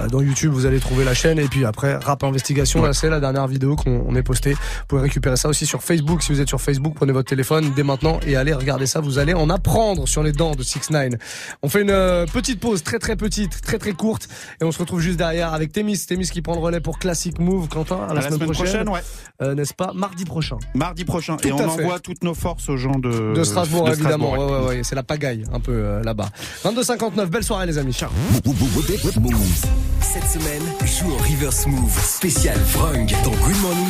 [0.00, 3.10] euh, dans YouTube, vous allez trouver la chaîne et puis après Rap Investigation, là c'est
[3.10, 4.52] la dernière vidéo qu'on on est postée.
[4.52, 6.22] Vous pouvez récupérer ça aussi sur Facebook.
[6.22, 9.00] Si vous êtes sur Facebook, prenez votre téléphone dès maintenant et allez regarder ça.
[9.00, 11.14] Vous allez en apprendre sur les dents de 6 9
[11.62, 14.28] On fait une petite pause très très petite, très très courte
[14.60, 15.98] et on se retrouve juste derrière avec Témis.
[16.06, 17.68] Témis qui prend le relais pour Classic Move.
[17.68, 19.00] Quentin, à la, la semaine prochaine, ouais.
[19.42, 20.56] Euh, n'est-ce pas Mardi prochain.
[20.74, 21.36] Mardi prochain.
[21.36, 21.64] Tout et on fait.
[21.64, 24.32] envoie toutes nos forces aux gens de, De Strasbourg, de évidemment.
[24.32, 24.80] Strasbourg, ouais, ouais, ouais.
[24.84, 26.28] C'est la pagaille, un peu euh, là-bas.
[26.64, 27.92] 22h59, belle soirée, les amis.
[27.92, 28.10] Ciao.
[30.00, 33.88] Cette semaine, joue au River Smooth spécial Vrung dans Good Morning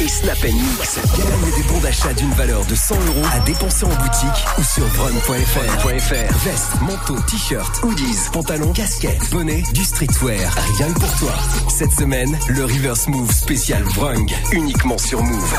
[0.00, 0.98] et Snap Mix.
[1.16, 4.84] Gagne des bons d'achat d'une valeur de 100 euros à dépenser en boutique ou sur
[4.86, 6.44] vrung.fr.
[6.44, 10.52] Veste, manteau, t-shirt, hoodies, pantalon, casquette, bonnet, du streetwear.
[10.78, 11.32] Rien que pour toi.
[11.68, 15.58] Cette semaine, le River Smooth spécial Vrung uniquement sur Move.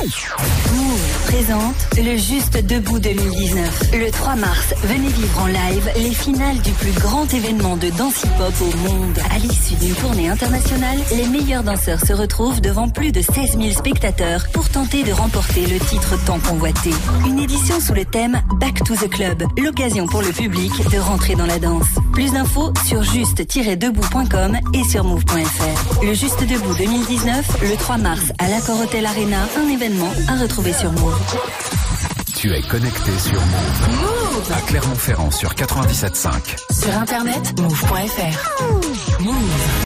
[0.73, 3.91] Move présente le Juste Debout 2019.
[3.93, 8.23] Le 3 mars, venez vivre en live les finales du plus grand événement de danse
[8.23, 9.19] hip-hop au monde.
[9.29, 13.69] À l'issue d'une tournée internationale, les meilleurs danseurs se retrouvent devant plus de 16 000
[13.69, 16.89] spectateurs pour tenter de remporter le titre tant convoité.
[17.27, 21.35] Une édition sous le thème Back to the Club, l'occasion pour le public de rentrer
[21.35, 21.85] dans la danse.
[22.13, 26.03] Plus d'infos sur juste-debout.com et sur move.fr.
[26.03, 30.71] Le Juste Debout 2019, le 3 mars à l'Accor Hotel Arena, un événement à retrouver
[30.71, 31.19] sur Move.
[32.37, 33.89] Tu es connecté sur Move.
[33.99, 36.29] Move À Clermont-Ferrand sur 97.5.
[36.71, 39.21] Sur internet, move.fr.
[39.21, 39.71] Move.